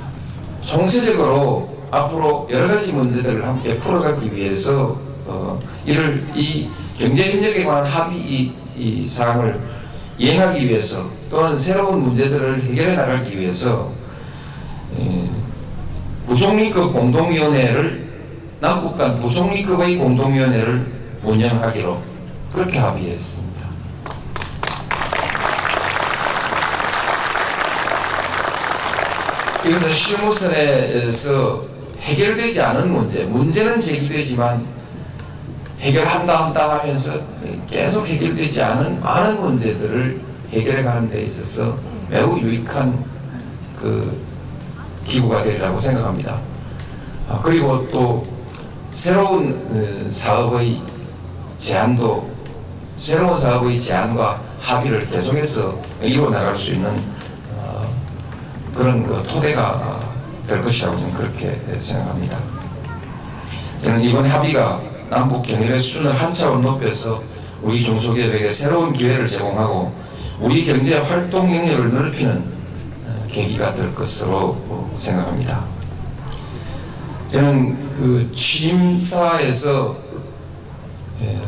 총체적으로 0.61 1.77
앞으로 1.91 2.49
여러 2.51 2.69
가지 2.69 2.93
문제들을 2.93 3.47
함께 3.47 3.79
풀어가기 3.79 4.35
위해서 4.35 4.97
어, 5.27 5.61
이를 5.87 6.27
이 6.35 6.69
경제협력에 6.97 7.65
관한 7.65 7.85
합의 7.85 8.19
이, 8.19 8.53
이 8.77 9.05
사항을 9.05 9.61
이행하기 10.19 10.69
위해서 10.69 11.05
또는 11.31 11.57
새로운 11.57 12.03
문제들을 12.03 12.63
해결해 12.63 12.97
나가기 12.97 13.39
위해서 13.39 13.91
에, 14.99 15.29
부총리급 16.27 16.93
공동위원회를 16.93 18.13
남북 18.61 18.97
간 18.97 19.19
부총리급의 19.19 19.97
공동위원회를 19.97 20.87
운영하기로 21.23 22.12
그렇게 22.53 22.79
합의했습니다. 22.79 23.53
이것은 29.65 29.93
실무선에서 29.93 31.65
해결되지 32.01 32.61
않은 32.63 32.93
문제, 32.93 33.25
문제는 33.25 33.81
제기되지만 33.81 34.67
해결한다 35.81 36.47
한다 36.47 36.79
하면서 36.79 37.19
계속 37.71 38.07
해결되지 38.07 38.63
않은 38.63 39.01
많은 39.01 39.41
문제들을 39.41 40.21
해결해 40.51 40.83
가는 40.83 41.09
데 41.09 41.23
있어서 41.23 41.79
매우 42.11 42.39
유익한 42.39 43.05
그 43.79 44.21
기구가 45.05 45.43
되리라고 45.43 45.79
생각합니다. 45.79 46.39
아, 47.29 47.41
그리고 47.43 47.89
또 47.91 48.27
새로운 48.91 49.53
어, 49.71 50.11
사업의 50.11 50.81
제안도 51.57 52.32
새로운 52.99 53.39
사업의 53.39 53.81
제안과 53.81 54.41
합의를 54.61 55.09
계속해서 55.09 55.77
이루어 56.01 56.31
나갈 56.31 56.57
수 56.57 56.73
있는 56.73 56.91
어, 57.55 57.89
그런 58.75 59.05
그 59.07 59.23
토대가 59.27 60.01
될 60.47 60.63
것이라고 60.63 60.97
저는 60.97 61.15
그렇게 61.15 61.61
생각합니다. 61.79 62.39
저는 63.83 64.03
이번 64.03 64.27
합의가 64.27 64.81
남북 65.11 65.43
경협의 65.43 65.79
수준을 65.79 66.15
한 66.15 66.33
차원 66.33 66.63
높여서 66.63 67.23
우리 67.63 67.83
중소기업에게 67.83 68.49
새로운 68.49 68.93
기회를 68.93 69.27
제공하고 69.27 69.93
우리 70.41 70.65
경제 70.65 70.99
활동 70.99 71.55
영역을 71.55 71.93
넓히는 71.93 72.45
어, 73.07 73.27
계기가 73.29 73.73
될 73.75 73.95
것으로 73.95 74.93
생각합니다. 74.97 75.65
저는 77.33 77.91
그 77.93 78.31
취임사에서 78.35 79.97
예, 81.23 81.39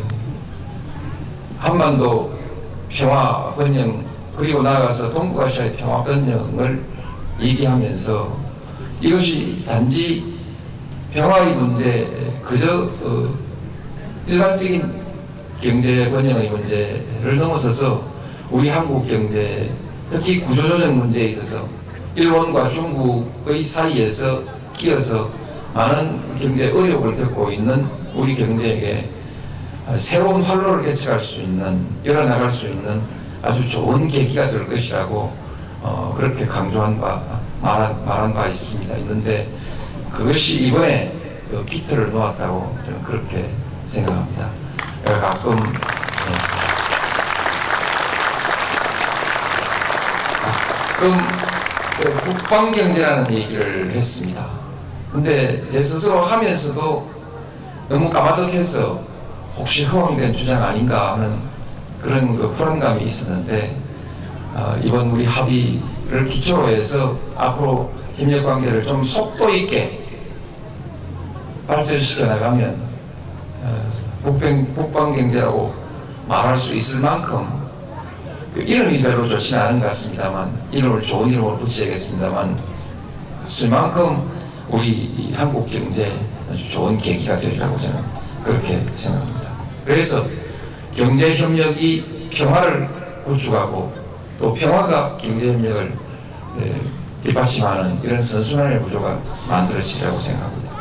한반도 1.65 2.31
평화 2.91 3.55
번영 3.55 4.05
그리고 4.37 4.63
나아가서 4.63 5.11
동북아시아의 5.15 5.73
평화 5.77 6.05
번영을 6.05 6.85
얘기하면서 7.41 8.37
이것이 9.01 9.65
단지 9.65 10.35
평화의 11.15 11.55
문제 11.55 12.07
그저 12.43 12.83
어, 13.03 13.35
일반적인 14.27 14.93
경제 15.59 16.11
번영의 16.11 16.51
문제를 16.51 17.39
넘어서서 17.39 18.05
우리 18.51 18.69
한국 18.69 19.09
경제 19.09 19.73
특히 20.11 20.41
구조조정 20.41 20.99
문제에 20.99 21.29
있어서 21.29 21.67
일본과 22.15 22.69
중국의 22.69 23.63
사이에서 23.63 24.43
끼어서 24.77 25.31
많은 25.73 26.21
경제 26.39 26.71
어려움을 26.71 27.17
겪고 27.17 27.51
있는 27.51 27.87
우리 28.15 28.35
경제에게 28.35 29.14
새로운 29.97 30.43
활로를 30.43 30.85
개척할 30.85 31.23
수 31.23 31.43
있는 31.43 31.87
열어나갈 32.05 32.51
수 32.51 32.67
있는 32.67 33.03
아주 33.43 33.69
좋은 33.69 34.09
계기가 34.09 34.49
될 34.49 34.67
것이라고 34.67 35.33
어, 35.83 36.15
그렇게 36.17 36.47
강조한 36.47 36.99
바 36.99 37.21
말한, 37.61 38.05
말한 38.07 38.33
바 38.33 38.47
있습니다. 38.47 38.97
있는데 38.97 39.51
그것이 40.11 40.67
이번에 40.67 41.15
그 41.51 41.65
기틀을 41.67 42.11
놓았다고 42.11 42.79
저는 42.85 43.03
그렇게 43.03 43.51
생각합니다. 43.87 44.47
가끔 45.05 45.57
네. 45.57 45.65
가끔 50.95 51.19
그 52.01 52.21
국방 52.31 52.73
경제라는 52.73 53.31
얘기를 53.33 53.91
했습니다. 53.91 54.43
근데 55.13 55.65
제 55.69 55.83
스스로 55.83 56.23
하면서도 56.23 57.11
너무 57.91 58.09
까마득해서 58.09 59.14
혹시 59.57 59.85
허황된 59.85 60.33
주장 60.35 60.63
아닌가 60.63 61.13
하는 61.13 61.31
그런 62.03 62.37
그 62.37 62.51
불안감이 62.53 63.03
있었는데 63.05 63.77
어, 64.55 64.77
이번 64.83 65.11
우리 65.11 65.25
합의를 65.25 66.27
기초로 66.29 66.69
해서 66.69 67.17
앞으로 67.37 67.93
협력 68.17 68.45
관계를 68.45 68.85
좀 68.85 69.03
속도 69.03 69.49
있게 69.51 70.05
발전시켜 71.67 72.27
나가면 72.27 72.77
어, 73.63 73.93
북방, 74.23 74.75
북방 74.75 75.15
경제라고 75.15 75.75
말할 76.29 76.57
수 76.57 76.75
있을 76.75 77.01
만큼 77.01 77.47
그 78.55 78.63
이름이 78.63 79.03
별로 79.03 79.29
좋지는 79.29 79.61
않은 79.63 79.81
것 79.81 79.87
같습니다만 79.87 80.51
이름을 80.71 81.03
좋은 81.03 81.29
이름을 81.29 81.59
붙여야겠습니다만 81.59 82.57
쓸만큼 83.45 84.31
우리 84.69 85.33
한국 85.35 85.67
경제 85.67 86.13
아주 86.51 86.71
좋은 86.71 86.97
계기가 86.99 87.39
되리라고 87.39 87.79
저는 87.79 88.01
그렇게 88.45 88.81
생각합니다. 88.93 89.44
그래서 89.85 90.25
경제 90.95 91.35
협력이 91.35 92.31
평화를 92.33 92.89
구축하고 93.25 93.93
또 94.39 94.55
평화가 94.55 95.17
경제 95.19 95.53
협력을 95.53 95.93
뒷받침하는 97.25 98.01
이런 98.03 98.21
선순환의 98.21 98.83
구조가 98.83 99.19
만들어지리라고 99.49 100.19
생각합니다. 100.19 100.73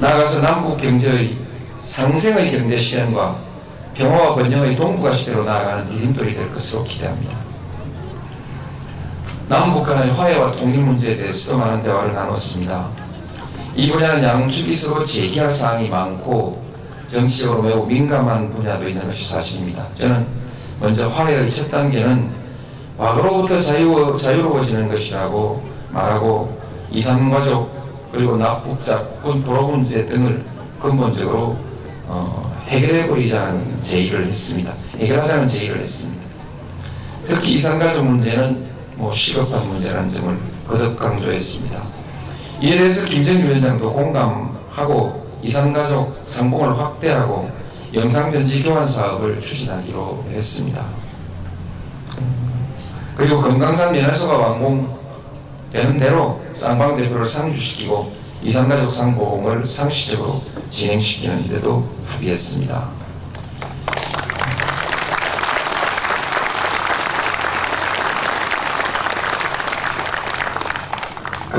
나아가서 0.00 0.40
남북 0.40 0.78
경제의 0.78 1.36
상생의 1.78 2.50
경제 2.50 2.76
실현과 2.76 3.38
평화와 3.94 4.34
번영의 4.34 4.76
동북아 4.76 5.12
시대로 5.12 5.44
나아가는 5.44 5.86
디딤돌이 5.88 6.34
될 6.34 6.50
것으로 6.50 6.82
기대합니다. 6.82 7.36
남북 9.48 9.84
간의 9.84 10.10
화해와 10.10 10.50
통일 10.52 10.80
문제에 10.80 11.16
대해서도 11.16 11.58
많은 11.58 11.82
대화를 11.82 12.14
나눴습니다. 12.14 12.88
이 13.76 13.90
분야는 13.90 14.22
양측이 14.24 14.74
서로 14.74 15.04
제기할 15.04 15.50
사항이 15.50 15.88
많고 15.88 16.63
정치적으로 17.06 17.62
매우 17.62 17.86
민감한 17.86 18.50
분야도 18.50 18.88
있는 18.88 19.06
것이 19.06 19.28
사실입니다. 19.28 19.86
저는 19.96 20.26
먼저 20.80 21.08
화해의 21.08 21.50
첫 21.50 21.70
단계는 21.70 22.30
과거로부터 22.98 23.60
자유, 23.60 24.16
자유로워지는 24.20 24.88
것이라고 24.88 25.62
말하고 25.90 26.60
이산가족 26.90 28.10
그리고 28.12 28.36
납북자 28.36 29.02
군 29.22 29.42
포로 29.42 29.68
문제 29.68 30.04
등을 30.04 30.44
근본적으로 30.80 31.56
어, 32.06 32.54
해결해 32.68 33.08
버리자는 33.08 33.80
제의를 33.80 34.26
했습니다. 34.26 34.72
해결하자는 34.98 35.48
제의를 35.48 35.80
했습니다. 35.80 36.22
특히 37.26 37.54
이산가족 37.54 38.04
문제는 38.04 38.66
뭐 38.96 39.12
시급한 39.12 39.66
문제라는 39.68 40.10
점을 40.10 40.38
거듭 40.68 40.98
강조했습니다. 40.98 41.82
이에 42.62 42.78
대해서 42.78 43.06
김정일 43.06 43.46
위원장도 43.46 43.92
공감하고 43.92 45.23
이산가족 45.44 46.22
상봉을 46.24 46.78
확대하고 46.78 47.50
영상편지 47.92 48.62
교환 48.62 48.88
사업을 48.88 49.40
추진하기로 49.40 50.24
했습니다. 50.30 50.82
그리고 53.14 53.40
금강산 53.40 53.92
면회소가 53.92 54.38
완공되는 54.38 55.98
대로 56.00 56.40
쌍방 56.54 56.96
대표를 56.96 57.26
상주시키고 57.26 58.12
이산가족 58.42 58.90
상봉을 58.90 59.66
상시적으로 59.66 60.42
진행시키는 60.70 61.48
데도 61.48 61.88
합의했습니다. 62.08 63.03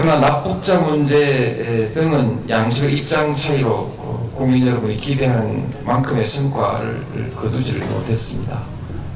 그러나 0.06 0.20
납북자 0.20 0.82
문제 0.82 1.90
등은 1.96 2.48
양측의 2.48 2.96
입장 2.96 3.34
차이로 3.34 4.30
국민 4.36 4.68
여러분이 4.68 4.98
기대하는 4.98 5.74
만큼의 5.84 6.24
성과를 6.24 7.34
거두지를 7.36 7.84
못했습니다. 7.88 8.62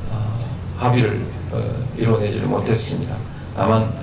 어, 0.09 0.39
합의를 0.77 1.27
어, 1.51 1.63
이뤄내지를 1.95 2.47
못했습니다. 2.47 3.15
다만 3.55 3.93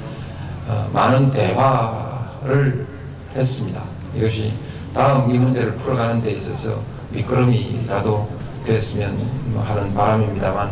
어, 0.68 0.88
많은 0.92 1.32
대화를 1.32 2.86
했습니다. 3.34 3.82
이것이 4.14 4.52
다음 4.94 5.34
이 5.34 5.38
문제를 5.38 5.74
풀어가는 5.74 6.22
데 6.22 6.30
있어서 6.30 6.80
미끄럼이라도 7.10 8.28
됐으면 8.64 9.18
하는 9.58 9.92
바람입니다만 9.92 10.70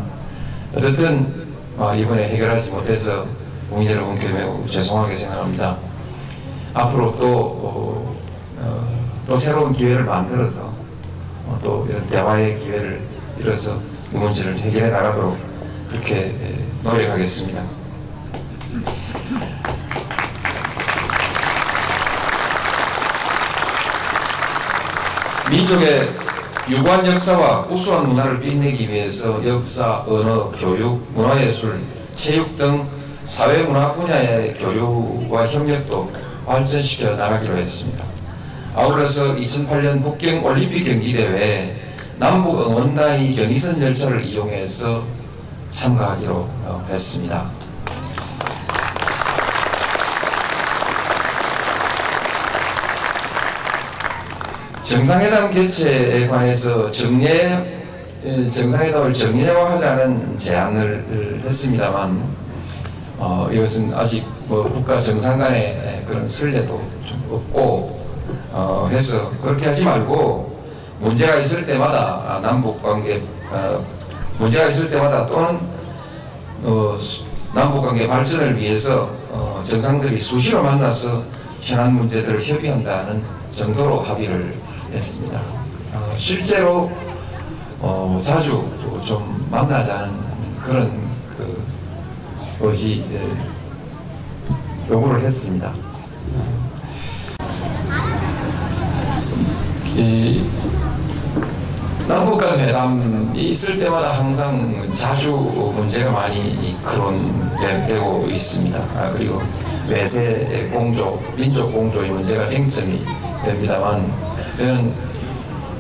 어쨌든 0.76 1.48
이번에 1.98 2.28
해결하지 2.28 2.70
못해서 2.70 3.26
국민 3.68 3.90
여러분께 3.90 4.28
매우 4.28 4.64
죄송하게 4.64 5.16
생각합니다. 5.16 5.93
앞으로 6.74 7.16
또, 7.16 7.26
어, 7.28 8.16
어, 8.58 9.08
또 9.28 9.36
새로운 9.36 9.72
기회를 9.72 10.04
만들어서 10.04 10.72
어, 11.46 11.58
또 11.62 11.86
이런 11.88 12.04
대화의 12.10 12.58
기회를 12.58 13.00
이뤄서 13.38 13.78
이 14.12 14.16
문제를 14.16 14.56
해결해 14.58 14.90
나가도록 14.90 15.38
그렇게 15.88 16.34
노력하겠습니다. 16.82 17.62
민족의 25.48 26.08
유구한 26.68 27.06
역사와 27.06 27.66
우수한 27.70 28.08
문화를 28.08 28.40
빛내기 28.40 28.88
위해서 28.88 29.46
역사, 29.46 30.02
언어, 30.08 30.50
교육, 30.50 31.06
문화예술, 31.12 31.80
체육 32.16 32.56
등 32.56 32.88
사회문화 33.22 33.92
분야의 33.92 34.54
교류와 34.54 35.46
협력도 35.46 36.10
발전시켜 36.46 37.16
나가기로 37.16 37.56
했습니다. 37.56 38.04
아울러서 38.74 39.36
2008년 39.36 40.02
북경 40.02 40.44
올림픽 40.44 40.84
경기대회에 40.84 41.76
남북 42.18 42.66
응원단이 42.66 43.34
경의선 43.34 43.80
열차를 43.80 44.24
이용해서 44.24 45.02
참가하기로 45.70 46.34
어, 46.34 46.86
했습니다. 46.90 47.44
정상회담 54.84 55.50
개최에 55.50 56.28
관해서 56.28 56.90
정례 56.92 57.74
정상회담을 58.54 59.12
정례화하자는 59.12 60.38
제안을 60.38 61.42
했습니다만 61.44 62.22
어, 63.18 63.48
이것은 63.52 63.92
아직 63.94 64.33
뭐 64.46 64.68
국가 64.70 65.00
정상 65.00 65.38
간의 65.38 66.04
그런 66.06 66.26
선례도 66.26 66.66
좀 67.04 67.28
없고 67.30 68.00
어, 68.52 68.88
해서 68.90 69.30
그렇게 69.42 69.66
하지 69.66 69.84
말고 69.84 70.62
문제가 71.00 71.36
있을 71.36 71.66
때마다 71.66 72.40
남북 72.42 72.82
관계 72.82 73.22
어, 73.50 73.84
문제가 74.38 74.66
있을 74.68 74.90
때마다 74.90 75.26
또는 75.26 75.58
어, 76.62 76.96
남북 77.54 77.82
관계 77.82 78.06
발전을 78.06 78.58
위해서 78.58 79.08
어, 79.30 79.62
정상들이 79.64 80.16
수시로 80.16 80.62
만나서 80.62 81.22
현안 81.60 81.94
문제들을 81.94 82.40
협의한다는 82.42 83.22
정도로 83.50 84.00
합의를 84.00 84.54
했습니다. 84.92 85.40
어, 85.94 86.14
실제로 86.16 86.90
어, 87.80 88.20
자주 88.22 88.68
좀 89.04 89.46
만나자는 89.50 90.12
그런 90.60 90.90
그 91.36 91.62
것이 92.60 93.04
예, 93.12 93.53
요구를 94.90 95.22
했습니다. 95.22 95.72
이 99.96 100.44
남북간 102.06 102.58
회담이 102.58 103.38
있을 103.48 103.78
때마다 103.78 104.12
항상 104.12 104.92
자주 104.94 105.32
문제가 105.32 106.10
많이 106.10 106.76
거론되고 106.84 108.26
있습니다. 108.28 108.78
아, 108.78 109.10
그리고 109.12 109.40
외세 109.88 110.68
공조, 110.72 111.22
민족 111.36 111.72
공조의 111.72 112.10
문제가 112.10 112.46
쟁점이 112.46 113.00
됩니다만 113.44 114.12
저는 114.58 114.92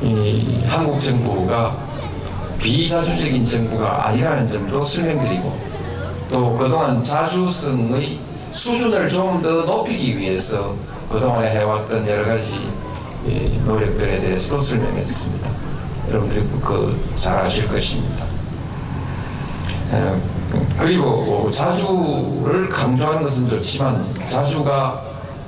이 0.02 0.62
한국 0.66 0.98
정부가 1.00 1.76
비자주적인 2.58 3.44
정부가 3.44 4.08
아니라는 4.08 4.50
점도 4.50 4.80
설명드리고 4.80 5.58
또 6.30 6.56
그동안 6.56 7.02
자주성의 7.02 8.18
수준을 8.54 9.08
좀 9.08 9.42
더 9.42 9.50
높이기 9.64 10.16
위해서 10.16 10.74
그동안에 11.10 11.50
해왔던 11.50 12.08
여러 12.08 12.24
가지 12.24 12.70
노력들에 13.66 14.20
대해서도 14.20 14.62
설명했습니다. 14.62 15.50
여러분들이 16.08 16.46
그 16.62 16.96
잘 17.16 17.36
아실 17.38 17.66
것입니다. 17.68 18.24
그리고 20.78 21.50
자주를 21.50 22.68
강조하는 22.68 23.22
것은 23.24 23.48
좋지만 23.48 24.04
자주가 24.28 25.02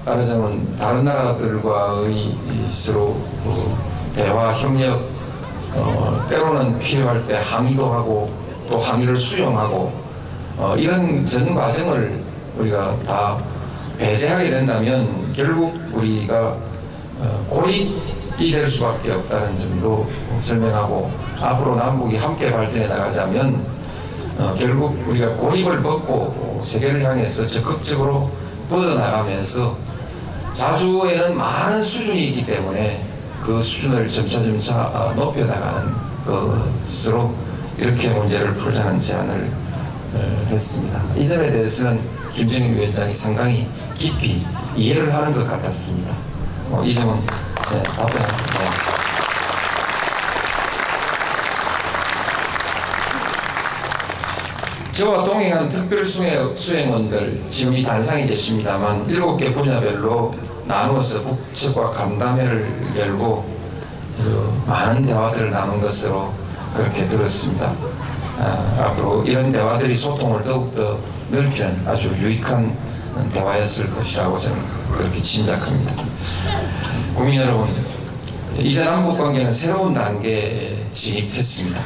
말하자면 0.04 0.76
다른 0.78 1.04
나라들과의 1.04 2.36
서로 2.68 3.16
대화 4.14 4.52
협력 4.52 5.00
어, 5.74 6.24
때로는 6.30 6.78
필요할 6.78 7.26
때 7.26 7.40
항의도 7.42 7.92
하고 7.92 8.32
또 8.68 8.78
항의를 8.78 9.14
수용하고 9.16 9.92
어, 10.56 10.74
이런 10.78 11.26
전 11.26 11.54
과정을 11.54 12.25
우리가 12.56 12.96
다 13.06 13.38
배제하게 13.98 14.50
된다면 14.50 15.32
결국 15.34 15.74
우리가 15.92 16.56
어, 17.18 17.46
고립이 17.48 18.50
될 18.50 18.66
수밖에 18.66 19.12
없다는 19.12 19.58
점도 19.58 20.08
설명하고 20.40 21.10
앞으로 21.40 21.76
남북이 21.76 22.16
함께 22.16 22.50
발전해 22.50 22.86
나가자면 22.88 23.64
어, 24.38 24.54
결국 24.58 25.02
우리가 25.08 25.28
고립을 25.36 25.82
벗고 25.82 26.60
세계를 26.62 27.02
향해서 27.02 27.46
적극적으로 27.46 28.30
뻗어나가면서 28.68 29.76
자주에는 30.52 31.36
많은 31.36 31.82
수준이 31.82 32.28
있기 32.28 32.46
때문에 32.46 33.06
그 33.42 33.60
수준을 33.60 34.08
점차점차 34.08 34.82
어, 34.82 35.12
높여나가는 35.14 35.92
것으로 36.26 37.34
이렇게 37.78 38.08
문제를 38.10 38.54
풀자는 38.54 38.98
제안을 38.98 39.50
어, 39.72 39.85
했습니다. 40.50 41.00
이 41.16 41.26
점에 41.26 41.50
대해서는 41.50 42.00
김정일 42.32 42.76
위원장이 42.76 43.12
상당히 43.12 43.68
깊이 43.94 44.44
이해를 44.76 45.12
하는 45.14 45.32
것 45.32 45.46
같았습니다. 45.46 46.14
어, 46.70 46.82
이 46.84 46.94
점은 46.94 47.14
네, 47.72 47.82
답변. 47.82 48.22
네. 48.22 48.96
저와 54.92 55.24
동행한 55.24 55.68
특별 55.68 56.02
수행원들 56.02 57.44
지금 57.50 57.76
이 57.76 57.82
단상이 57.82 58.26
됐습니다만 58.26 59.04
일곱 59.08 59.36
개 59.36 59.52
분야별로 59.52 60.34
나누어서 60.66 61.22
북측과 61.22 61.90
간담회를 61.90 62.92
열고 62.96 63.56
그 64.16 64.62
많은 64.66 65.04
대화들을 65.04 65.50
나눈 65.50 65.82
것으로 65.82 66.32
그렇게 66.74 67.06
들었습니다. 67.06 67.72
아, 68.38 68.88
앞으로 68.90 69.24
이런 69.24 69.50
대화들이 69.50 69.94
소통을 69.94 70.42
더욱더 70.42 70.98
넓히는 71.30 71.82
아주 71.86 72.10
유익한 72.18 72.76
대화였을 73.32 73.90
것이라고 73.94 74.38
저는 74.38 74.58
그렇게 74.92 75.20
짐작합니다. 75.20 75.94
국민 77.14 77.40
여러분, 77.40 77.68
이제 78.58 78.84
남북 78.84 79.18
관계는 79.18 79.50
새로운 79.50 79.94
단계에 79.94 80.84
진입했습니다. 80.92 81.80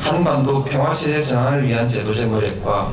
한반도 0.00 0.64
평화체제 0.64 1.22
전환을 1.22 1.68
위한 1.68 1.86
제도적 1.86 2.30
노력과 2.30 2.92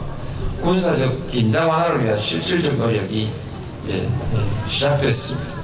군사적 0.62 1.30
긴장 1.30 1.70
완화를 1.70 2.06
위한 2.06 2.20
실질적 2.20 2.76
노력이 2.76 3.32
이제 3.84 4.08
시작됐습니다. 4.68 5.60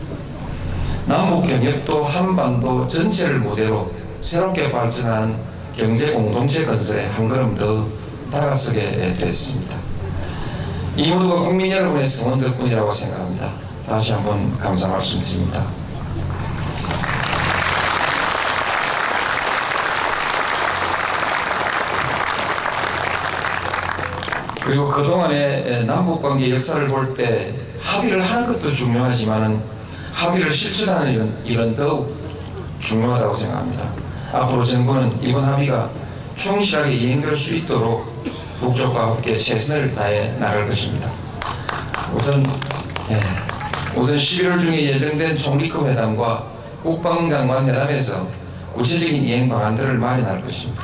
남북 1.06 1.44
경협도 1.48 2.04
한반도 2.04 2.88
전체를 2.88 3.40
무대로 3.40 3.92
새롭게 4.22 4.72
발전하는 4.72 5.36
경제 5.78 6.12
공동체 6.12 6.66
건설에 6.66 7.06
한 7.08 7.28
걸음 7.28 7.56
더 7.56 7.86
다가서게 8.32 9.18
됐습니다. 9.20 9.76
이 10.96 11.12
모두가 11.12 11.42
국민 11.42 11.72
여러분의 11.72 12.06
성원 12.06 12.40
덕분이라고 12.40 12.90
생각합니다. 12.90 13.52
다시 13.88 14.14
한번 14.14 14.58
감사 14.58 14.88
말씀드립니다. 14.88 15.64
그리고 24.64 24.88
그동안의 24.90 25.86
남북관계 25.86 26.52
역사를 26.52 26.88
볼 26.88 27.16
때 27.16 27.54
합의를 27.82 28.22
하는 28.22 28.48
것도 28.48 28.72
중요하지만 28.72 29.62
합의를 30.14 30.52
실천하는 30.52 31.38
일은, 31.46 31.76
더욱 31.76 32.16
중요하다고 32.80 33.34
생각합니다. 33.34 34.05
앞으로 34.36 34.66
정부는 34.66 35.24
이번 35.24 35.44
합의가 35.44 35.90
충실하게 36.36 36.94
이행될 36.94 37.36
수 37.36 37.56
있도록 37.56 38.14
북쪽과 38.60 39.12
함께 39.12 39.38
최선을 39.38 39.96
다해 39.96 40.38
나갈 40.40 40.68
것입니다. 40.68 41.10
우선 42.14 42.46
예, 43.10 43.20
우선 43.96 44.18
11월 44.18 44.60
중에 44.60 44.94
예정된 44.94 45.38
총리급 45.38 45.88
회담과 45.88 46.44
국방장관 46.84 47.68
회담에서 47.68 48.28
구체적인 48.74 49.24
이행 49.24 49.48
방안들을 49.48 49.98
마련할 49.98 50.42
것입니다. 50.42 50.84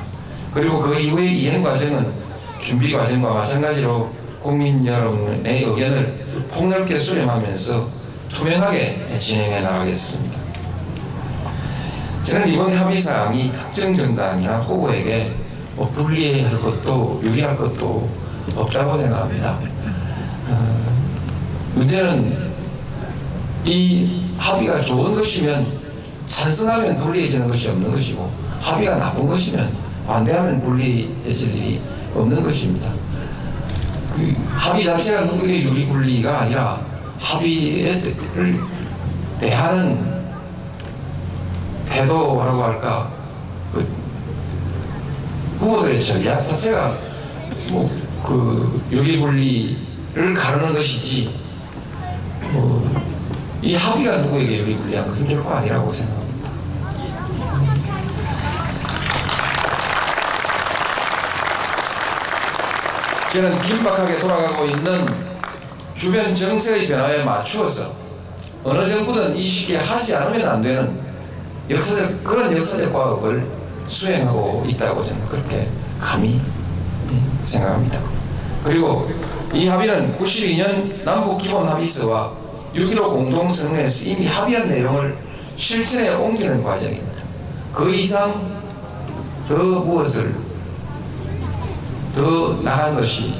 그리고 0.53 0.79
그 0.79 0.97
이후의 0.97 1.37
이행 1.41 1.61
과정은 1.61 2.11
준비 2.59 2.93
과정과 2.93 3.33
마찬가지로 3.33 4.09
국민 4.41 4.85
여러분의 4.85 5.63
의견을 5.63 6.47
폭넓게 6.51 6.97
수렴하면서 6.97 7.87
투명하게 8.29 9.17
진행해 9.19 9.61
나가겠습니다. 9.61 10.30
저는 12.31 12.47
이번 12.47 12.73
합의사항이 12.73 13.51
특정 13.51 13.93
정당이나 13.93 14.57
후보에게 14.59 15.35
뭐 15.75 15.89
불리할 15.89 16.61
것도 16.61 17.19
유리할 17.25 17.57
것도 17.57 18.09
없다고 18.55 18.97
생각합니다. 18.97 19.59
어, 20.47 20.93
문제는 21.75 22.53
이 23.65 24.23
합의가 24.37 24.79
좋은 24.79 25.13
것이면 25.13 25.65
찬성하면 26.27 26.99
불리해지는 26.99 27.49
것이 27.49 27.67
없는 27.67 27.91
것이고 27.91 28.31
합의가 28.61 28.95
나쁜 28.95 29.27
것이면 29.27 29.69
반대하면 30.07 30.61
불리해질 30.61 31.53
일이 31.53 31.81
없는 32.15 32.41
것입니다. 32.41 32.91
그 34.15 34.33
합의 34.55 34.85
자체가 34.85 35.25
누구에게 35.25 35.63
유리 35.63 35.85
불리가 35.85 36.43
아니라 36.43 36.79
합의를 37.19 38.01
대하는 39.37 40.10
태도라고 41.91 42.63
할까? 42.63 43.11
그 43.73 43.87
후보들의 45.59 46.01
전략 46.01 46.41
자체가 46.45 46.91
뭐그 47.69 48.87
유리 48.91 49.19
불리를 49.19 50.33
가르는 50.33 50.73
것이지. 50.73 51.41
뭐 52.53 53.01
이 53.63 53.75
합의가 53.75 54.17
누구에게 54.17 54.59
유리 54.59 54.75
불리한 54.75 55.07
것은 55.07 55.27
결코 55.27 55.51
아니라고 55.53 55.91
생각합니다. 55.91 56.49
저는 63.31 63.59
긴박하게 63.59 64.19
돌아가고 64.19 64.65
있는 64.65 65.05
주변 65.95 66.33
정세의 66.33 66.87
변화에 66.87 67.23
맞추어서 67.23 67.93
어느 68.63 68.83
정부든 68.83 69.35
이 69.35 69.47
시기에 69.47 69.77
하지 69.77 70.15
않으면 70.15 70.47
안 70.47 70.61
되는 70.61 70.99
역사적 71.69 72.23
그런 72.23 72.55
역사적 72.55 72.91
과업을 72.91 73.45
수행하고 73.87 74.65
있다고 74.67 75.03
저는 75.03 75.25
그렇게 75.27 75.67
감히 75.99 76.41
생각합니다. 77.43 77.99
그리고 78.63 79.09
이 79.53 79.67
합의는 79.67 80.15
92년 80.17 81.03
남북 81.03 81.37
기본 81.37 81.67
합의서와 81.67 82.31
6.15 82.73 83.11
공동성명에서 83.11 84.09
이미 84.09 84.27
합의한 84.27 84.69
내용을 84.69 85.17
실천에 85.55 86.09
옮기는 86.09 86.63
과정입니다. 86.63 87.23
그 87.73 87.93
이상 87.93 88.33
더 89.47 89.57
무엇을 89.57 90.35
더 92.15 92.61
나간 92.61 92.95
것이 92.95 93.33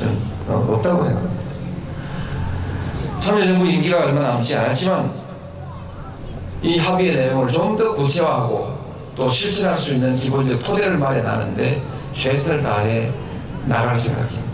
어, 0.47 0.65
없다고 0.69 1.03
생각합니다. 1.03 1.41
참여정부 3.21 3.65
임기가 3.67 4.05
얼마 4.05 4.21
남지 4.21 4.55
않았지만 4.55 5.20
이 6.61 6.77
합의의 6.77 7.15
내용을 7.15 7.47
좀 7.47 7.75
더 7.75 7.93
구체화하고 7.95 8.77
또 9.15 9.27
실천할 9.27 9.77
수 9.77 9.95
있는 9.95 10.15
기본적 10.15 10.63
토대를 10.63 10.97
마련하는데 10.97 11.81
최선을 12.13 12.61
다해 12.63 13.11
나갈 13.65 13.95
생각입니다. 13.97 14.51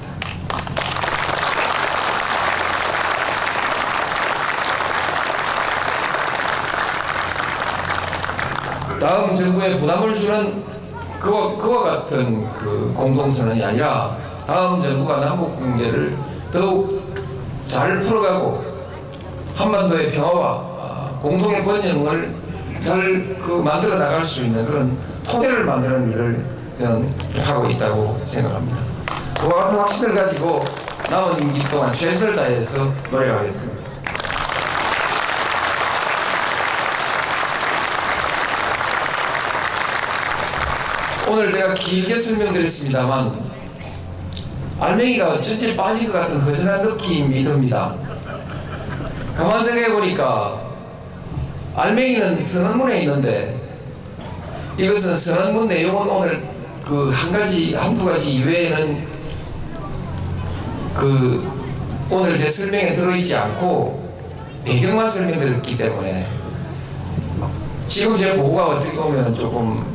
다음 8.99 9.35
정부에 9.35 9.77
부담을 9.77 10.15
주는 10.15 10.63
그와, 11.19 11.55
그와 11.57 11.83
같은 11.83 12.51
그 12.53 12.93
공동선언이 12.95 13.63
아니라 13.63 14.17
다음 14.45 14.79
정부가 14.81 15.17
남북 15.19 15.59
관계를 15.59 16.17
더욱 16.51 17.01
잘 17.67 17.99
풀어가고 17.99 18.63
한반도의 19.55 20.11
평화와 20.11 20.51
아, 20.51 20.66
공동의 21.27 21.63
번영을 21.65 22.33
잘 22.83 23.35
그 23.43 23.61
만들어 23.61 23.97
나갈 23.97 24.23
수 24.23 24.45
있는 24.45 24.65
그런 24.65 24.97
토대를 25.25 25.65
만드는 25.65 26.11
일을 26.11 26.45
저는 26.77 27.13
하고 27.43 27.69
있다고 27.69 28.19
생각합니다. 28.23 28.77
그와 29.39 29.65
같은 29.65 29.79
확신을 29.79 30.15
가지고 30.15 30.63
남은 31.09 31.41
임기 31.41 31.67
동안 31.69 31.93
최선을 31.93 32.35
다해서 32.35 32.91
노력하겠습니다. 33.11 33.87
오늘 41.29 41.51
제가 41.51 41.73
길게 41.73 42.17
설명드렸습니다만 42.17 43.33
알맹이가 44.79 45.41
전체 45.41 45.75
빠진 45.75 46.11
것 46.11 46.19
같은 46.19 46.39
허전한 46.39 46.83
느낌이 46.83 47.43
듭니다. 47.43 47.93
가만 49.35 49.61
생각해 49.61 49.93
보니까 49.93 50.66
알맹이는 51.77 52.43
선언문에 52.43 53.01
있는데 53.01 53.55
이것은 54.79 55.15
선언문 55.15 55.67
내용은 55.67 56.09
오늘 56.09 56.41
그 56.83 57.11
한 57.11 57.31
가지 57.31 57.75
한두 57.75 58.05
가지 58.05 58.35
이외에는 58.35 59.05
그 60.95 61.51
오늘 62.09 62.35
제 62.35 62.47
설명에 62.47 62.93
들어있지 62.95 63.35
않고 63.35 64.09
배경만 64.65 65.07
설명드렸기 65.07 65.77
때문에 65.77 66.27
지금 67.87 68.15
제 68.15 68.35
보고가 68.35 68.67
어떻게 68.69 68.97
보면 68.97 69.35
조금 69.35 69.85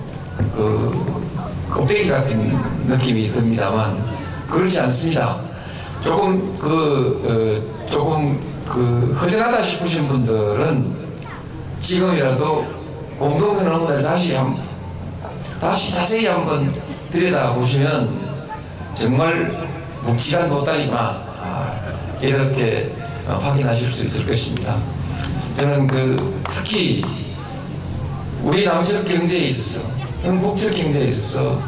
그 0.54 1.26
껍데기 1.68 2.08
같은 2.08 2.56
느낌이 2.86 3.32
듭니다만 3.32 4.04
그렇지 4.48 4.78
않습니다. 4.80 5.36
조금 6.04 6.56
그 6.58 7.66
어, 7.84 7.86
조금 7.86 8.38
그 8.68 9.16
허전하다 9.20 9.60
싶으신 9.62 10.06
분들은 10.08 11.01
지금이라도 11.82 12.64
공동선언문을 13.18 14.00
다시 14.00 14.34
한, 14.34 14.56
다시 15.60 15.92
자세히 15.92 16.26
한번 16.26 16.72
들여다 17.10 17.54
보시면 17.54 18.22
정말 18.94 19.68
묵직한 20.04 20.48
돗다리구나 20.48 21.22
아, 21.40 21.74
이렇게 22.20 22.92
어, 23.26 23.34
확인하실 23.34 23.92
수 23.92 24.04
있을 24.04 24.26
것입니다. 24.26 24.76
저는 25.54 25.86
그 25.88 26.40
특히 26.44 27.04
우리 28.42 28.64
남쪽 28.64 29.04
경제에 29.04 29.40
있어서 29.46 29.80
전국적 30.22 30.72
경제에 30.72 31.06
있어서 31.06 31.60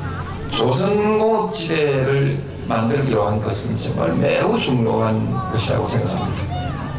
조선공업지대를 0.50 2.38
만들기로 2.68 3.26
한 3.26 3.42
것은 3.42 3.76
정말 3.76 4.14
매우 4.14 4.56
중요한 4.58 5.32
것이라고 5.52 5.88
생각합니다. 5.88 6.42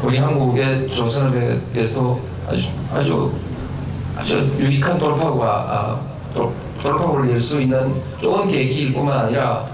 우리 0.02 0.18
한국의 0.18 0.88
조선업에 0.88 1.60
대해서 1.72 2.20
아주 2.48 2.68
아주 2.92 3.32
아주 4.16 4.38
유익한 4.58 4.98
돌파구가 4.98 5.46
아, 5.46 6.00
돌, 6.34 6.50
돌파구를 6.82 7.30
열 7.30 7.40
수 7.40 7.60
있는 7.60 7.94
좋은 8.20 8.48
계기일 8.48 8.94
뿐만 8.94 9.26
아니라 9.26 9.66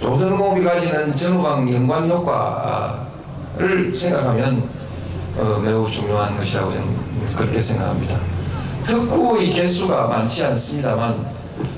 조선공업이 0.00 0.62
가지는 0.62 1.14
전후방 1.14 1.72
연관 1.72 2.08
효과를 2.08 3.94
생각하면 3.94 4.68
어, 5.36 5.60
매우 5.62 5.88
중요한 5.90 6.36
것이라고 6.36 6.70
저는 6.72 6.86
그렇게 7.36 7.60
생각합니다. 7.60 8.18
특구의 8.84 9.50
개수가 9.50 10.06
많지 10.06 10.44
않습니다만 10.44 11.26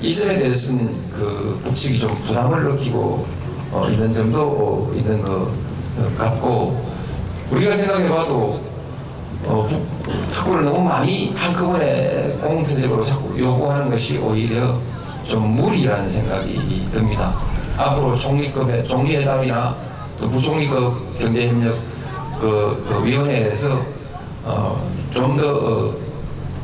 이 0.01 0.13
점에 0.13 0.37
대해서는 0.37 0.87
그 1.11 1.59
북측이 1.63 1.99
좀 1.99 2.13
부담을 2.25 2.63
느끼고 2.63 3.25
어, 3.71 3.87
있는 3.89 4.11
점도 4.11 4.41
어, 4.41 4.93
있는 4.93 5.21
것 5.21 5.49
같고 6.17 6.89
우리가 7.51 7.71
생각해봐도 7.71 8.68
어, 9.49 9.67
특구를 10.29 10.63
너무 10.63 10.81
많이 10.81 11.33
한꺼번에 11.35 12.37
공세적으로 12.39 13.03
자꾸 13.03 13.37
요구하는 13.37 13.89
것이 13.89 14.19
오히려 14.19 14.77
좀 15.23 15.55
무리라는 15.55 16.07
생각이 16.07 16.87
듭니다. 16.91 17.33
앞으로 17.75 18.15
총리급의 18.15 18.87
총리회담이나 18.87 19.75
또 20.19 20.29
부총리급 20.29 21.17
경제협력 21.17 21.75
그, 22.39 22.85
그 22.87 23.05
위원회에서 23.05 23.81
어, 24.43 24.87
좀더 25.11 25.49
어, 25.49 25.93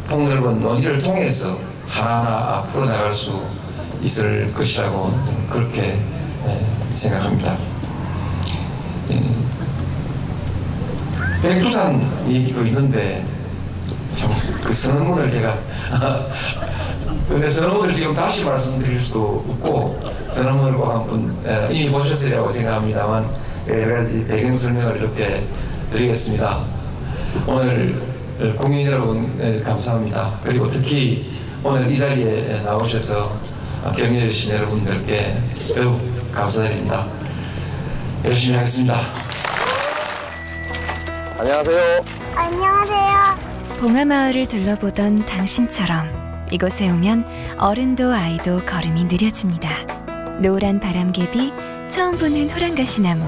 폭넓은 0.07 0.59
논의를 0.59 0.99
통해서 0.99 1.57
하나하나 1.87 2.61
풀어나갈 2.63 3.11
수 3.11 3.41
있을 4.03 4.53
것이라고 4.53 5.11
그렇게 5.49 5.97
생각합니다. 6.91 7.57
백두산 11.49 12.01
얘기도 12.27 12.65
있는데 12.65 13.23
참 14.15 14.29
그 14.63 14.73
선언문을 14.73 15.29
제가 15.29 15.59
근데 17.29 17.47
선언문을 17.49 17.93
지금 17.93 18.15
다시 18.15 18.43
말씀드릴 18.43 18.99
수도 18.99 19.45
없고 19.47 19.99
선언문을 20.31 20.73
꼭 20.77 20.89
한번 20.89 21.71
이미 21.71 21.89
보셨으리라고 21.91 22.47
생각합니다만 22.49 23.27
여러 23.69 23.95
가지 23.95 24.25
배경 24.25 24.55
설명을 24.55 24.97
이렇게 24.97 25.43
드리겠습니다. 25.91 26.59
오늘 27.45 28.01
국민 28.57 28.87
여러분 28.87 29.61
감사합니다. 29.63 30.39
그리고 30.43 30.67
특히 30.67 31.31
오늘 31.63 31.91
이 31.91 31.97
자리에 31.97 32.61
나오셔서 32.63 33.31
격려해 33.95 34.29
주신 34.29 34.53
여러분들께 34.53 35.37
더욱 35.75 36.01
감사드립니다. 36.31 37.05
열심히 38.23 38.55
하겠습니다. 38.55 39.24
안녕하세요. 41.45 42.05
안녕하세요. 42.33 43.79
봉하마을을 43.79 44.47
둘러보던 44.47 45.27
당신처럼 45.27 46.47
이곳에 46.49 46.89
오면 46.89 47.55
어른도 47.59 48.11
아이도 48.11 48.65
걸음이 48.65 49.03
느려집니다. 49.03 49.69
노란 50.41 50.79
바람개비, 50.79 51.53
처음 51.87 52.17
보는 52.17 52.49
호랑가시나무, 52.49 53.23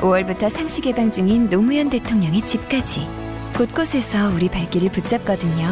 5월부터 0.00 0.50
상시 0.50 0.80
개방 0.80 1.12
중인 1.12 1.50
노무현 1.50 1.88
대통령의 1.88 2.44
집까지 2.44 3.06
곳곳에서 3.56 4.30
우리 4.34 4.48
발길을 4.48 4.90
붙잡거든요. 4.90 5.68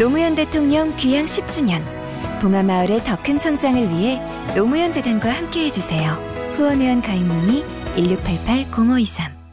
노무현 0.00 0.34
대통령 0.34 0.96
귀향 0.96 1.26
10주년, 1.26 1.82
봉하마을의 2.40 3.00
더 3.04 3.18
큰 3.22 3.38
성장을 3.38 3.90
위해 3.90 4.22
노무현 4.56 4.90
재단과 4.90 5.30
함께 5.32 5.66
해 5.66 5.70
주세요. 5.70 6.12
후원회원 6.56 7.02
가입 7.02 7.24
문의 7.24 7.62
1688-0523 7.94 9.43